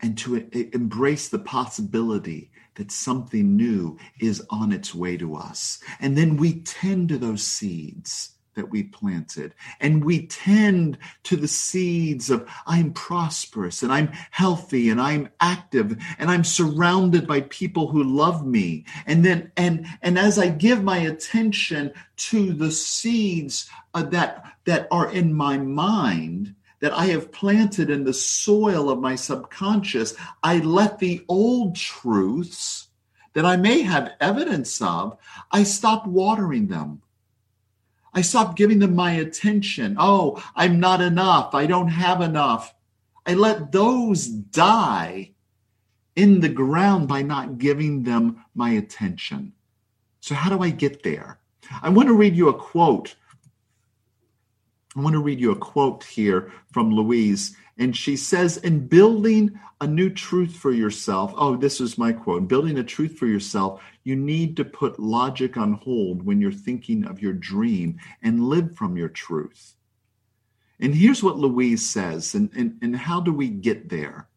and 0.01 0.17
to 0.19 0.47
embrace 0.73 1.29
the 1.29 1.39
possibility 1.39 2.51
that 2.75 2.91
something 2.91 3.57
new 3.57 3.97
is 4.19 4.45
on 4.49 4.71
its 4.71 4.95
way 4.95 5.17
to 5.17 5.35
us. 5.35 5.79
And 5.99 6.17
then 6.17 6.37
we 6.37 6.61
tend 6.61 7.09
to 7.09 7.17
those 7.17 7.45
seeds 7.45 8.31
that 8.55 8.69
we 8.69 8.83
planted. 8.83 9.53
And 9.79 10.03
we 10.03 10.27
tend 10.27 10.97
to 11.23 11.37
the 11.37 11.47
seeds 11.47 12.29
of 12.29 12.49
I'm 12.65 12.91
prosperous 12.91 13.83
and 13.83 13.91
I'm 13.91 14.11
healthy 14.31 14.89
and 14.89 14.99
I'm 14.99 15.29
active 15.39 15.97
and 16.17 16.29
I'm 16.29 16.43
surrounded 16.43 17.25
by 17.25 17.41
people 17.41 17.87
who 17.87 18.03
love 18.03 18.45
me. 18.45 18.85
And 19.05 19.23
then, 19.23 19.51
and, 19.55 19.85
and 20.01 20.19
as 20.19 20.37
I 20.37 20.49
give 20.49 20.83
my 20.83 20.97
attention 20.97 21.93
to 22.17 22.53
the 22.53 22.71
seeds 22.71 23.69
uh, 23.93 24.03
that, 24.03 24.45
that 24.65 24.87
are 24.91 25.09
in 25.09 25.33
my 25.33 25.57
mind, 25.57 26.55
that 26.81 26.93
I 26.93 27.07
have 27.07 27.31
planted 27.31 27.89
in 27.89 28.03
the 28.03 28.13
soil 28.13 28.89
of 28.89 28.99
my 28.99 29.15
subconscious, 29.15 30.15
I 30.41 30.59
let 30.59 30.99
the 30.99 31.25
old 31.27 31.75
truths 31.75 32.87
that 33.33 33.45
I 33.45 33.57
may 33.57 33.81
have 33.81 34.13
evidence 34.19 34.81
of, 34.81 35.17
I 35.51 35.63
stop 35.63 36.07
watering 36.07 36.67
them. 36.67 37.01
I 38.13 38.21
stopped 38.21 38.57
giving 38.57 38.79
them 38.79 38.95
my 38.95 39.11
attention. 39.11 39.95
Oh, 39.99 40.43
I'm 40.55 40.79
not 40.79 41.01
enough. 41.01 41.53
I 41.53 41.67
don't 41.67 41.89
have 41.89 42.21
enough. 42.21 42.73
I 43.25 43.35
let 43.35 43.71
those 43.71 44.27
die 44.27 45.31
in 46.15 46.39
the 46.39 46.49
ground 46.49 47.07
by 47.07 47.21
not 47.21 47.59
giving 47.59 48.03
them 48.03 48.43
my 48.55 48.71
attention. 48.71 49.53
So, 50.21 50.35
how 50.35 50.49
do 50.49 50.63
I 50.63 50.69
get 50.69 51.03
there? 51.03 51.39
I 51.81 51.89
want 51.89 52.07
to 52.09 52.15
read 52.15 52.35
you 52.35 52.49
a 52.49 52.53
quote. 52.53 53.15
I 54.99 55.01
want 55.01 55.13
to 55.13 55.21
read 55.21 55.39
you 55.39 55.51
a 55.51 55.55
quote 55.55 56.03
here 56.03 56.51
from 56.73 56.91
Louise. 56.91 57.55
And 57.77 57.95
she 57.95 58.17
says, 58.17 58.57
in 58.57 58.85
building 58.85 59.57
a 59.79 59.87
new 59.87 60.09
truth 60.09 60.57
for 60.57 60.73
yourself, 60.73 61.33
oh, 61.37 61.55
this 61.55 61.79
is 61.79 61.97
my 61.97 62.11
quote 62.11 62.49
building 62.49 62.77
a 62.77 62.83
truth 62.83 63.17
for 63.17 63.25
yourself, 63.25 63.81
you 64.03 64.17
need 64.17 64.57
to 64.57 64.65
put 64.65 64.99
logic 64.99 65.55
on 65.55 65.73
hold 65.73 66.25
when 66.25 66.41
you're 66.41 66.51
thinking 66.51 67.05
of 67.05 67.21
your 67.21 67.31
dream 67.31 67.97
and 68.21 68.43
live 68.43 68.75
from 68.75 68.97
your 68.97 69.07
truth. 69.07 69.75
And 70.81 70.93
here's 70.93 71.23
what 71.23 71.37
Louise 71.37 71.89
says, 71.89 72.35
and, 72.35 72.49
and, 72.53 72.77
and 72.81 72.97
how 72.97 73.21
do 73.21 73.31
we 73.31 73.47
get 73.47 73.87
there? 73.87 74.27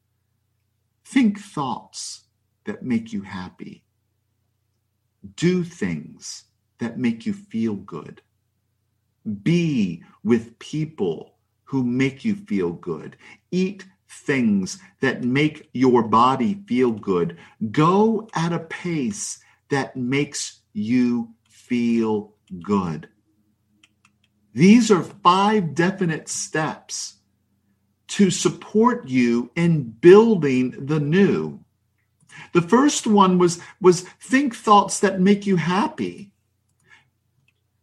Think 1.05 1.41
thoughts 1.41 2.23
that 2.67 2.85
make 2.85 3.13
you 3.13 3.23
happy, 3.23 3.83
do 5.35 5.65
things 5.65 6.45
that 6.79 6.99
make 6.99 7.27
you 7.27 7.33
feel 7.33 7.75
good, 7.75 8.23
be 9.43 10.03
with 10.23 10.59
people 10.59 11.35
who 11.65 11.85
make 11.85 12.25
you 12.25 12.35
feel 12.35 12.73
good. 12.73 13.17
Eat 13.51 13.87
things 14.09 14.79
that 15.01 15.25
make 15.25 15.71
your 15.73 16.03
body 16.03 16.63
feel 16.67 16.91
good. 16.91 17.39
Go 17.71 18.29
at 18.35 18.53
a 18.53 18.59
pace 18.59 19.39
that 19.71 19.97
makes 19.97 20.61
you 20.73 21.31
feel 21.49 22.35
good. 22.63 23.09
These 24.55 24.91
are 24.91 25.03
five 25.03 25.75
definite 25.75 26.29
steps 26.29 27.15
to 28.09 28.31
support 28.31 29.09
you 29.09 29.51
in 29.57 29.85
building 29.85 30.87
the 30.87 31.01
new. 31.01 31.65
The 32.53 32.61
first 32.61 33.07
one 33.07 33.39
was, 33.39 33.61
was 33.81 34.03
think 34.21 34.55
thoughts 34.55 35.01
that 35.01 35.21
make 35.21 35.47
you 35.47 35.57
happy. 35.57 36.32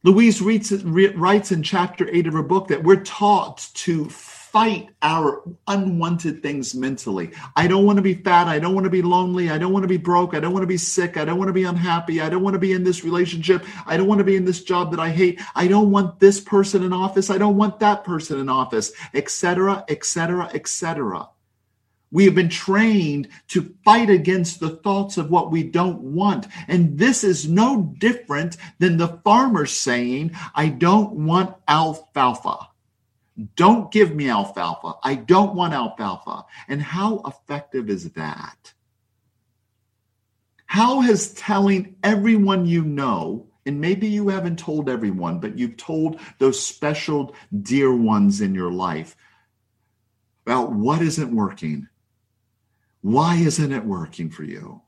Louise 0.03 0.41
writes, 0.41 0.71
writes 0.71 1.51
in 1.51 1.61
chapter 1.61 2.07
8 2.09 2.27
of 2.27 2.33
her 2.33 2.43
book 2.43 2.69
that 2.69 2.83
we're 2.83 3.03
taught 3.03 3.69
to 3.73 4.09
fight 4.09 4.89
our 5.01 5.43
unwanted 5.67 6.41
things 6.41 6.73
mentally. 6.73 7.31
I 7.55 7.67
don't 7.67 7.85
want 7.85 7.97
to 7.97 8.01
be 8.01 8.13
fat. 8.13 8.47
I 8.47 8.59
don't 8.59 8.73
want 8.73 8.85
to 8.85 8.89
be 8.89 9.01
lonely. 9.01 9.49
I 9.49 9.57
don't 9.57 9.73
want 9.73 9.83
to 9.83 9.89
be 9.89 9.97
broke. 9.97 10.33
I 10.33 10.39
don't 10.39 10.53
want 10.53 10.63
to 10.63 10.67
be 10.67 10.77
sick. 10.77 11.17
I 11.17 11.25
don't 11.25 11.37
want 11.37 11.49
to 11.49 11.53
be 11.53 11.65
unhappy. 11.65 12.21
I 12.21 12.29
don't 12.29 12.41
want 12.41 12.53
to 12.53 12.59
be 12.59 12.71
in 12.71 12.83
this 12.83 13.03
relationship. 13.03 13.65
I 13.85 13.97
don't 13.97 14.07
want 14.07 14.19
to 14.19 14.23
be 14.23 14.37
in 14.37 14.45
this 14.45 14.63
job 14.63 14.91
that 14.91 15.01
I 15.01 15.09
hate. 15.09 15.41
I 15.53 15.67
don't 15.67 15.91
want 15.91 16.19
this 16.19 16.39
person 16.39 16.83
in 16.83 16.93
office. 16.93 17.29
I 17.29 17.37
don't 17.37 17.57
want 17.57 17.79
that 17.79 18.05
person 18.05 18.39
in 18.39 18.47
office, 18.47 18.93
etc., 19.13 19.83
etc., 19.89 20.49
etc. 20.53 21.27
We 22.11 22.25
have 22.25 22.35
been 22.35 22.49
trained 22.49 23.29
to 23.49 23.75
fight 23.85 24.09
against 24.09 24.59
the 24.59 24.77
thoughts 24.77 25.17
of 25.17 25.29
what 25.29 25.51
we 25.51 25.63
don't 25.63 25.99
want. 25.99 26.47
And 26.67 26.97
this 26.97 27.23
is 27.23 27.47
no 27.47 27.93
different 27.99 28.57
than 28.79 28.97
the 28.97 29.19
farmer 29.23 29.65
saying, 29.65 30.31
I 30.55 30.69
don't 30.69 31.11
want 31.11 31.55
alfalfa. 31.67 32.69
Don't 33.55 33.91
give 33.91 34.15
me 34.15 34.29
alfalfa. 34.29 34.93
I 35.03 35.15
don't 35.15 35.55
want 35.55 35.73
alfalfa. 35.73 36.45
And 36.67 36.81
how 36.81 37.21
effective 37.25 37.89
is 37.89 38.11
that? 38.11 38.73
How 40.65 41.01
has 41.01 41.33
telling 41.33 41.95
everyone 42.03 42.65
you 42.65 42.83
know, 42.83 43.47
and 43.65 43.79
maybe 43.79 44.07
you 44.07 44.29
haven't 44.29 44.59
told 44.59 44.89
everyone, 44.89 45.39
but 45.39 45.57
you've 45.57 45.77
told 45.77 46.19
those 46.39 46.63
special 46.63 47.35
dear 47.61 47.95
ones 47.95 48.41
in 48.41 48.53
your 48.53 48.71
life 48.71 49.15
about 50.45 50.71
what 50.71 51.01
isn't 51.01 51.35
working, 51.35 51.87
why 53.01 53.35
isn't 53.35 53.71
it 53.71 53.85
working 53.85 54.29
for 54.29 54.43
you? 54.43 54.81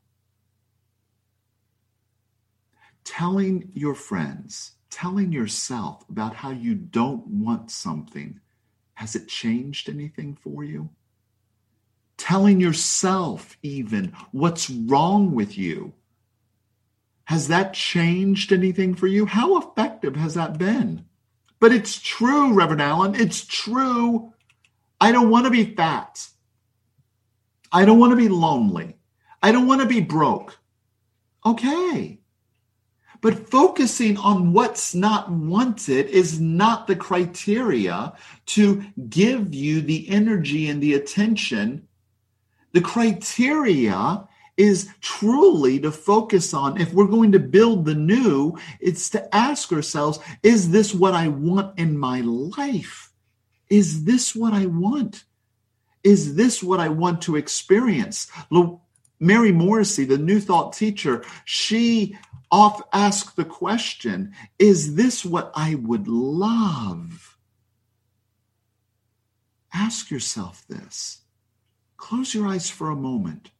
Telling 3.03 3.71
your 3.73 3.95
friends, 3.95 4.73
telling 4.89 5.31
yourself 5.31 6.03
about 6.09 6.35
how 6.35 6.51
you 6.51 6.75
don't 6.75 7.25
want 7.27 7.71
something, 7.71 8.39
has 8.95 9.15
it 9.15 9.27
changed 9.27 9.89
anything 9.89 10.35
for 10.35 10.63
you? 10.63 10.89
Telling 12.17 12.59
yourself, 12.59 13.57
even, 13.63 14.13
what's 14.31 14.69
wrong 14.69 15.33
with 15.33 15.57
you. 15.57 15.93
Has 17.25 17.47
that 17.47 17.73
changed 17.73 18.51
anything 18.51 18.93
for 18.93 19.07
you? 19.07 19.25
How 19.25 19.57
effective 19.57 20.15
has 20.17 20.35
that 20.35 20.57
been? 20.57 21.05
But 21.59 21.71
it's 21.71 21.99
true, 21.99 22.53
Reverend 22.53 22.81
Alan. 22.81 23.15
It's 23.15 23.45
true. 23.45 24.33
I 24.99 25.11
don't 25.11 25.29
want 25.29 25.45
to 25.45 25.51
be 25.51 25.75
fat. 25.75 26.27
I 27.71 27.85
don't 27.85 27.99
want 27.99 28.11
to 28.11 28.17
be 28.17 28.29
lonely. 28.29 28.97
I 29.41 29.51
don't 29.51 29.67
want 29.67 29.81
to 29.81 29.87
be 29.87 30.01
broke. 30.01 30.57
Okay. 31.45 32.19
But 33.21 33.49
focusing 33.49 34.17
on 34.17 34.51
what's 34.51 34.95
not 34.95 35.31
wanted 35.31 36.07
is 36.07 36.39
not 36.39 36.87
the 36.87 36.95
criteria 36.95 38.13
to 38.47 38.83
give 39.09 39.53
you 39.53 39.81
the 39.81 40.09
energy 40.09 40.69
and 40.69 40.81
the 40.81 40.95
attention. 40.95 41.87
The 42.73 42.81
criteria 42.81 44.27
is 44.57 44.89
truly 45.01 45.79
to 45.79 45.91
focus 45.91 46.53
on 46.53 46.79
if 46.79 46.93
we're 46.93 47.05
going 47.05 47.31
to 47.31 47.39
build 47.39 47.85
the 47.85 47.95
new, 47.95 48.57
it's 48.79 49.09
to 49.11 49.35
ask 49.35 49.71
ourselves, 49.71 50.19
is 50.43 50.71
this 50.71 50.93
what 50.93 51.13
I 51.13 51.27
want 51.27 51.77
in 51.79 51.97
my 51.97 52.21
life? 52.21 53.11
Is 53.69 54.03
this 54.03 54.35
what 54.35 54.53
I 54.53 54.65
want? 54.65 55.23
Is 56.03 56.35
this 56.35 56.63
what 56.63 56.79
I 56.79 56.89
want 56.89 57.21
to 57.23 57.35
experience? 57.35 58.31
Mary 59.19 59.51
Morrissey, 59.51 60.05
the 60.05 60.17
New 60.17 60.39
Thought 60.39 60.73
teacher, 60.73 61.23
she 61.45 62.17
off 62.51 62.81
ask 62.91 63.35
the 63.35 63.45
question 63.45 64.33
is 64.59 64.95
this 64.95 65.23
what 65.23 65.51
I 65.55 65.75
would 65.75 66.07
love? 66.07 67.37
Ask 69.73 70.11
yourself 70.11 70.65
this. 70.67 71.21
Close 71.95 72.33
your 72.33 72.47
eyes 72.47 72.69
for 72.69 72.89
a 72.89 72.95
moment. 72.95 73.51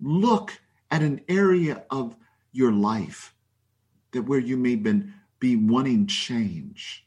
Look 0.00 0.58
at 0.90 1.02
an 1.02 1.20
area 1.28 1.84
of 1.90 2.16
your 2.52 2.72
life 2.72 3.34
that 4.12 4.22
where 4.22 4.38
you 4.38 4.56
may 4.56 4.76
been, 4.76 5.12
be 5.38 5.56
wanting 5.56 6.06
change 6.06 7.06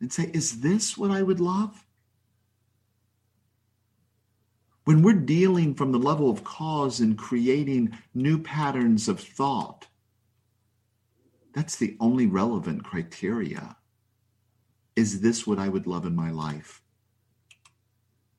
and 0.00 0.12
say, 0.12 0.30
Is 0.32 0.62
this 0.62 0.96
what 0.96 1.10
I 1.10 1.22
would 1.22 1.38
love? 1.38 1.84
When 4.84 5.02
we're 5.02 5.12
dealing 5.14 5.74
from 5.74 5.92
the 5.92 5.98
level 5.98 6.28
of 6.28 6.42
cause 6.42 7.00
and 7.00 7.16
creating 7.16 7.96
new 8.14 8.38
patterns 8.38 9.08
of 9.08 9.20
thought, 9.20 9.86
that's 11.54 11.76
the 11.76 11.96
only 12.00 12.26
relevant 12.26 12.84
criteria. 12.84 13.76
Is 14.96 15.20
this 15.20 15.46
what 15.46 15.58
I 15.58 15.68
would 15.68 15.86
love 15.86 16.04
in 16.04 16.16
my 16.16 16.30
life? 16.30 16.82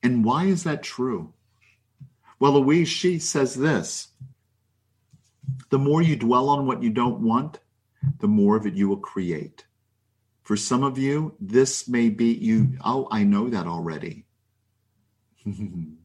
And 0.02 0.24
why 0.24 0.44
is 0.44 0.64
that 0.64 0.82
true? 0.82 1.32
Well, 2.38 2.60
Louise 2.60 2.88
She 2.88 3.18
says 3.18 3.54
this 3.54 4.08
the 5.70 5.78
more 5.78 6.02
you 6.02 6.16
dwell 6.16 6.48
on 6.48 6.66
what 6.66 6.82
you 6.82 6.90
don't 6.90 7.20
want, 7.20 7.60
the 8.20 8.28
more 8.28 8.56
of 8.56 8.66
it 8.66 8.74
you 8.74 8.88
will 8.88 8.98
create. 8.98 9.64
For 10.42 10.56
some 10.56 10.82
of 10.82 10.98
you, 10.98 11.34
this 11.40 11.88
may 11.88 12.10
be 12.10 12.32
you. 12.34 12.76
Oh, 12.84 13.08
I 13.10 13.24
know 13.24 13.48
that 13.48 13.66
already. 13.66 14.26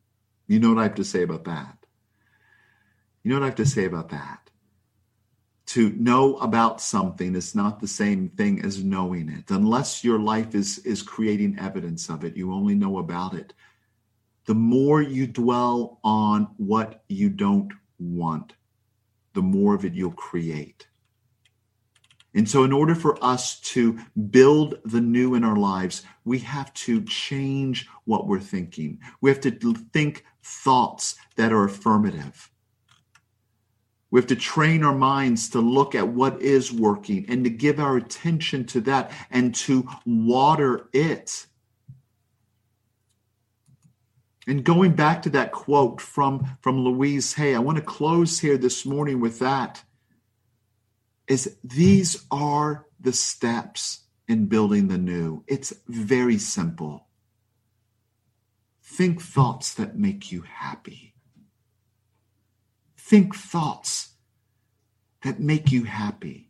you 0.49 0.59
know 0.59 0.69
what 0.69 0.79
I 0.79 0.83
have 0.83 0.95
to 0.95 1.03
say 1.05 1.21
about 1.21 1.43
that? 1.45 1.77
You 3.23 3.29
know 3.29 3.35
what 3.35 3.43
I 3.43 3.49
have 3.49 3.55
to 3.55 3.65
say 3.67 3.85
about 3.85 4.09
that? 4.09 4.49
To 5.67 5.91
know 5.91 6.37
about 6.37 6.81
something 6.81 7.35
is 7.35 7.53
not 7.53 7.79
the 7.79 7.87
same 7.87 8.29
thing 8.29 8.65
as 8.65 8.83
knowing 8.83 9.29
it. 9.29 9.51
Unless 9.51 10.03
your 10.03 10.17
life 10.17 10.55
is, 10.55 10.79
is 10.79 11.03
creating 11.03 11.59
evidence 11.59 12.09
of 12.09 12.23
it, 12.23 12.35
you 12.35 12.51
only 12.51 12.73
know 12.73 12.97
about 12.97 13.35
it. 13.35 13.53
The 14.45 14.55
more 14.55 15.03
you 15.03 15.27
dwell 15.27 15.99
on 16.03 16.45
what 16.57 17.03
you 17.07 17.29
don't 17.29 17.71
want, 17.99 18.53
the 19.33 19.43
more 19.43 19.75
of 19.75 19.85
it 19.85 19.93
you'll 19.93 20.11
create. 20.11 20.87
And 22.33 22.49
so, 22.49 22.63
in 22.63 22.71
order 22.71 22.95
for 22.95 23.23
us 23.23 23.59
to 23.61 23.99
build 24.29 24.79
the 24.85 25.01
new 25.01 25.35
in 25.35 25.43
our 25.43 25.55
lives, 25.55 26.03
we 26.25 26.39
have 26.39 26.73
to 26.75 27.01
change 27.03 27.87
what 28.05 28.27
we're 28.27 28.39
thinking. 28.39 28.99
We 29.21 29.31
have 29.31 29.41
to 29.41 29.51
think 29.93 30.25
thoughts 30.43 31.15
that 31.35 31.51
are 31.51 31.65
affirmative. 31.65 32.49
We 34.11 34.19
have 34.19 34.27
to 34.27 34.35
train 34.35 34.83
our 34.83 34.95
minds 34.95 35.49
to 35.49 35.59
look 35.59 35.93
at 35.93 36.07
what 36.07 36.41
is 36.41 36.71
working 36.71 37.25
and 37.29 37.43
to 37.43 37.49
give 37.49 37.79
our 37.79 37.97
attention 37.97 38.65
to 38.67 38.81
that 38.81 39.11
and 39.29 39.53
to 39.55 39.87
water 40.05 40.89
it. 40.93 41.45
And 44.47 44.63
going 44.63 44.93
back 44.93 45.21
to 45.23 45.29
that 45.31 45.51
quote 45.51 46.01
from, 46.01 46.57
from 46.61 46.83
Louise 46.83 47.33
Hay, 47.33 47.53
I 47.53 47.59
want 47.59 47.77
to 47.77 47.83
close 47.83 48.39
here 48.39 48.57
this 48.57 48.83
morning 48.83 49.19
with 49.19 49.37
that 49.39 49.83
is 51.27 51.57
these 51.63 52.25
are 52.31 52.87
the 52.99 53.13
steps 53.13 54.05
in 54.27 54.47
building 54.47 54.87
the 54.87 54.97
new. 54.97 55.43
It's 55.47 55.71
very 55.87 56.39
simple. 56.39 57.08
Think 58.89 59.21
thoughts 59.21 59.75
that 59.75 59.97
make 59.97 60.31
you 60.31 60.41
happy. 60.41 61.13
Think 62.97 63.35
thoughts 63.35 64.09
that 65.23 65.39
make 65.39 65.71
you 65.71 65.83
happy. 65.83 66.49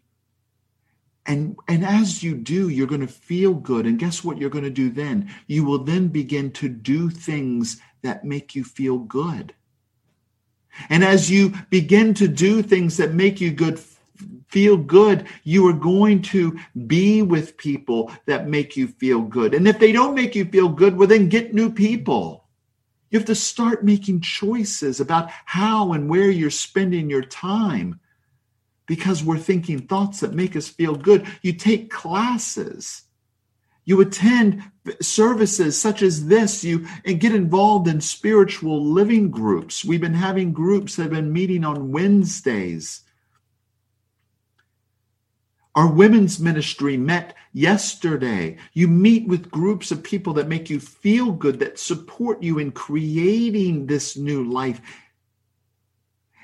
And, 1.25 1.57
and 1.67 1.85
as 1.85 2.23
you 2.23 2.35
do, 2.35 2.69
you're 2.69 2.87
going 2.87 3.01
to 3.01 3.07
feel 3.07 3.53
good. 3.53 3.85
And 3.85 3.99
guess 3.99 4.23
what 4.23 4.37
you're 4.37 4.49
going 4.49 4.63
to 4.63 4.69
do 4.69 4.89
then? 4.89 5.29
You 5.47 5.65
will 5.65 5.83
then 5.83 6.07
begin 6.07 6.51
to 6.53 6.69
do 6.69 7.09
things 7.09 7.81
that 8.03 8.23
make 8.23 8.55
you 8.55 8.63
feel 8.63 8.99
good. 8.99 9.53
And 10.89 11.03
as 11.03 11.29
you 11.29 11.53
begin 11.69 12.13
to 12.15 12.27
do 12.27 12.63
things 12.63 12.97
that 12.97 13.13
make 13.13 13.41
you 13.41 13.51
good, 13.51 13.79
feel 14.47 14.77
good, 14.77 15.27
you 15.43 15.67
are 15.67 15.73
going 15.73 16.21
to 16.23 16.59
be 16.87 17.21
with 17.21 17.57
people 17.57 18.11
that 18.25 18.47
make 18.47 18.75
you 18.75 18.87
feel 18.87 19.21
good. 19.21 19.53
And 19.53 19.67
if 19.67 19.79
they 19.79 19.91
don't 19.91 20.15
make 20.15 20.35
you 20.35 20.45
feel 20.45 20.69
good, 20.69 20.95
well, 20.95 21.07
then 21.07 21.29
get 21.29 21.53
new 21.53 21.71
people. 21.71 22.45
You 23.09 23.19
have 23.19 23.27
to 23.27 23.35
start 23.35 23.83
making 23.83 24.21
choices 24.21 24.99
about 24.99 25.31
how 25.45 25.93
and 25.93 26.09
where 26.09 26.29
you're 26.29 26.51
spending 26.51 27.09
your 27.09 27.23
time 27.23 27.99
because 28.85 29.23
we're 29.23 29.37
thinking 29.37 29.79
thoughts 29.79 30.19
that 30.19 30.33
make 30.33 30.55
us 30.55 30.67
feel 30.67 30.95
good. 30.95 31.27
You 31.41 31.53
take 31.53 31.89
classes 31.89 33.03
you 33.89 33.99
attend 34.01 34.61
services 35.01 35.75
such 35.75 36.03
as 36.03 36.27
this 36.27 36.63
you 36.63 36.85
and 37.05 37.19
get 37.19 37.33
involved 37.33 37.87
in 37.87 37.99
spiritual 37.99 38.85
living 38.85 39.31
groups 39.31 39.83
we've 39.83 39.99
been 39.99 40.13
having 40.13 40.53
groups 40.53 40.95
that 40.95 41.03
have 41.03 41.11
been 41.11 41.33
meeting 41.33 41.65
on 41.65 41.91
wednesdays 41.91 43.01
our 45.75 45.91
women's 45.91 46.39
ministry 46.39 46.97
met 46.97 47.35
yesterday. 47.53 48.57
You 48.73 48.87
meet 48.87 49.27
with 49.27 49.51
groups 49.51 49.91
of 49.91 50.03
people 50.03 50.33
that 50.33 50.47
make 50.47 50.69
you 50.69 50.79
feel 50.79 51.31
good, 51.31 51.59
that 51.59 51.79
support 51.79 52.41
you 52.41 52.59
in 52.59 52.71
creating 52.71 53.85
this 53.85 54.17
new 54.17 54.43
life. 54.51 54.81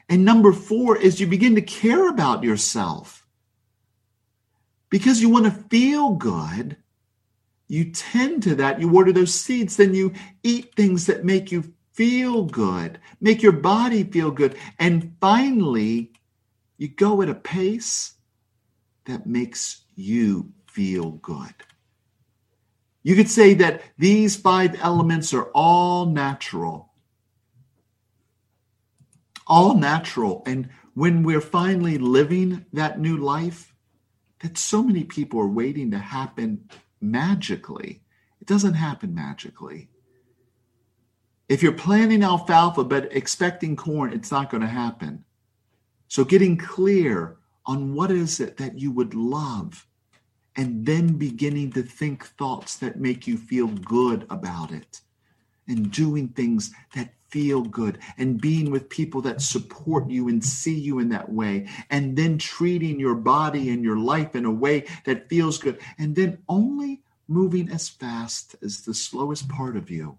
And 0.09 0.23
number 0.23 0.53
four 0.53 0.97
is 0.97 1.19
you 1.19 1.27
begin 1.27 1.55
to 1.55 1.61
care 1.61 2.07
about 2.07 2.43
yourself. 2.43 3.25
Because 4.89 5.21
you 5.21 5.29
want 5.29 5.45
to 5.45 5.63
feel 5.69 6.11
good, 6.11 6.77
you 7.67 7.91
tend 7.91 8.43
to 8.43 8.55
that. 8.55 8.79
You 8.79 8.88
water 8.88 9.11
those 9.11 9.33
seeds, 9.33 9.75
then 9.75 9.95
you 9.95 10.13
eat 10.43 10.75
things 10.75 11.07
that 11.07 11.25
make 11.25 11.51
you 11.51 11.73
feel 11.93 12.43
good, 12.45 12.99
make 13.19 13.41
your 13.41 13.53
body 13.53 14.03
feel 14.03 14.29
good. 14.29 14.55
And 14.77 15.15
finally, 15.19 16.11
you 16.77 16.89
go 16.89 17.21
at 17.21 17.29
a 17.29 17.35
pace 17.35 18.14
that 19.06 19.26
makes 19.26 19.82
you 19.96 20.52
feel 20.68 21.12
good. 21.12 21.54
You 23.04 23.15
could 23.15 23.30
say 23.30 23.54
that 23.56 23.82
these 23.98 24.36
five 24.36 24.80
elements 24.82 25.34
are 25.34 25.50
all 25.54 26.08
natural. 26.08 26.91
All 29.46 29.76
natural. 29.76 30.41
And 30.48 30.70
when 30.96 31.24
we're 31.24 31.41
finally 31.41 31.98
living 31.98 32.65
that 32.74 33.00
new 33.00 33.18
life, 33.18 33.76
that 34.39 34.58
so 34.58 34.82
many 34.82 35.04
people 35.04 35.39
are 35.39 35.48
waiting 35.48 35.91
to 35.91 36.00
happen 36.00 36.68
magically. 37.00 38.02
It 38.41 38.48
doesn't 38.48 38.74
happen 38.74 39.13
magically. 39.13 39.89
If 41.48 41.62
you're 41.62 41.74
planting 41.74 42.24
alfalfa 42.24 42.84
but 42.84 43.15
expecting 43.15 43.76
corn, 43.76 44.13
it's 44.13 44.32
not 44.32 44.50
going 44.50 44.62
to 44.62 44.68
happen. 44.68 45.26
So 46.08 46.24
getting 46.24 46.58
clear 46.58 47.38
on 47.65 47.95
what 47.95 48.12
is 48.12 48.39
it 48.39 48.58
that 48.58 48.78
you 48.80 48.91
would 48.91 49.13
love 49.13 49.88
and 50.56 50.86
then 50.86 51.17
beginning 51.17 51.71
to 51.73 51.84
think 51.84 52.25
thoughts 52.25 52.78
that 52.78 52.99
make 52.99 53.28
you 53.28 53.38
feel 53.38 53.67
good 53.67 54.25
about 54.30 54.71
it 54.71 55.01
and 55.67 55.91
doing 55.91 56.28
things 56.30 56.71
that 56.95 57.13
feel 57.30 57.63
good 57.63 57.97
and 58.17 58.39
being 58.39 58.71
with 58.71 58.88
people 58.88 59.19
that 59.21 59.41
support 59.41 60.10
you 60.10 60.30
and 60.30 60.43
see 60.43 60.78
you 60.80 60.99
in 60.99 61.10
that 61.10 61.30
way 61.30 61.67
and 61.89 62.15
then 62.15 62.38
treating 62.38 62.99
your 62.99 63.15
body 63.15 63.71
and 63.71 63.84
your 63.84 63.97
life 63.97 64.36
in 64.36 64.45
a 64.45 64.51
way 64.51 64.86
that 65.06 65.28
feels 65.28 65.58
good 65.58 65.80
and 65.97 66.15
then 66.15 66.38
only 66.47 67.01
moving 67.28 67.69
as 67.69 67.89
fast 67.89 68.56
as 68.63 68.82
the 68.82 68.93
slowest 68.93 69.49
part 69.49 69.75
of 69.75 69.89
you. 69.89 70.17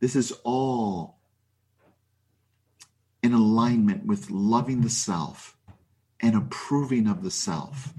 This 0.00 0.16
is 0.16 0.32
all 0.44 1.18
in 3.22 3.32
alignment 3.32 4.06
with 4.06 4.30
loving 4.30 4.80
the 4.80 4.90
self 4.90 5.53
and 6.24 6.34
approving 6.34 7.06
of 7.06 7.22
the 7.22 7.30
self 7.30 7.92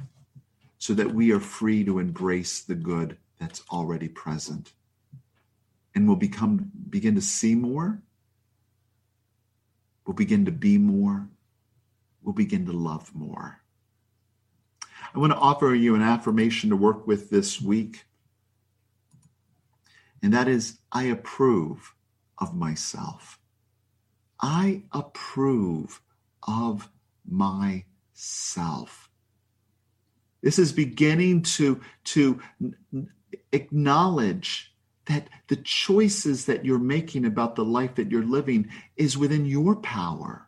so 0.80 0.95
that 0.95 1.13
we 1.13 1.32
are 1.32 1.39
free 1.39 1.84
to 1.84 1.99
embrace 1.99 2.59
the 2.59 2.73
good 2.73 3.17
that's 3.39 3.61
already 3.71 4.07
present 4.07 4.73
and 5.93 6.07
we'll 6.07 6.17
become 6.17 6.71
begin 6.89 7.13
to 7.13 7.21
see 7.21 7.53
more 7.53 8.01
we'll 10.07 10.15
begin 10.15 10.43
to 10.43 10.51
be 10.51 10.80
more 10.80 11.28
we'll 12.23 12.34
begin 12.34 12.65
to 12.65 12.71
love 12.71 13.13
more. 13.13 13.61
I 15.13 15.19
want 15.19 15.32
to 15.32 15.38
offer 15.38 15.76
you 15.76 15.93
an 15.93 16.01
affirmation 16.01 16.71
to 16.71 16.76
work 16.76 17.05
with 17.05 17.30
this 17.30 17.61
week 17.61 18.05
and 20.23 20.34
that 20.34 20.47
is 20.47 20.80
i 20.91 21.03
approve 21.03 21.93
of 22.39 22.55
myself. 22.55 23.38
I 24.41 24.82
approve 24.91 26.01
of 26.47 26.89
my 27.30 27.86
self. 28.16 29.09
This 30.41 30.57
is 30.57 30.72
beginning 30.72 31.43
to, 31.43 31.82
to 32.05 32.39
acknowledge 33.51 34.74
that 35.05 35.30
the 35.49 35.57
choices 35.57 36.45
that 36.45 36.66
you're 36.66 36.80
making 36.80 37.26
about 37.26 37.55
the 37.55 37.66
life 37.66 37.95
that 37.95 38.09
you're 38.11 38.26
living 38.26 38.70
is 38.97 39.18
within 39.18 39.45
your 39.45 39.76
power. 39.76 40.47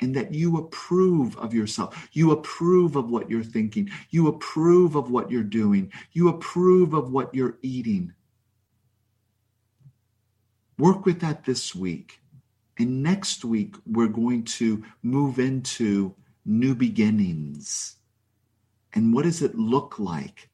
and 0.00 0.14
that 0.14 0.34
you 0.34 0.58
approve 0.58 1.36
of 1.38 1.54
yourself. 1.54 2.08
You 2.12 2.32
approve 2.32 2.96
of 2.96 3.10
what 3.10 3.30
you're 3.30 3.42
thinking. 3.42 3.90
You 4.10 4.28
approve 4.28 4.94
of 4.94 5.10
what 5.10 5.30
you're 5.30 5.42
doing. 5.42 5.92
You 6.12 6.28
approve 6.28 6.92
of 6.94 7.10
what 7.12 7.34
you're 7.34 7.58
eating. 7.62 8.12
Work 10.78 11.06
with 11.06 11.20
that 11.20 11.44
this 11.44 11.74
week. 11.74 12.20
And 12.78 13.02
next 13.02 13.44
week, 13.44 13.74
we're 13.86 14.08
going 14.08 14.44
to 14.44 14.84
move 15.02 15.38
into 15.38 16.14
new 16.46 16.74
beginnings. 16.74 17.96
And 18.94 19.12
what 19.12 19.24
does 19.24 19.42
it 19.42 19.54
look 19.56 19.98
like 19.98 20.48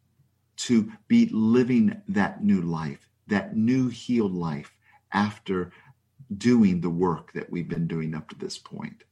to 0.57 0.91
be 1.07 1.29
living 1.33 2.01
that 2.09 2.43
new 2.43 2.63
life, 2.63 3.09
that 3.29 3.57
new 3.57 3.89
healed 3.89 4.35
life 4.35 4.75
after 5.13 5.71
doing 6.39 6.81
the 6.81 6.91
work 6.91 7.33
that 7.35 7.51
we've 7.51 7.69
been 7.69 7.87
doing 7.87 8.15
up 8.15 8.29
to 8.31 8.37
this 8.37 8.59
point? 8.59 9.05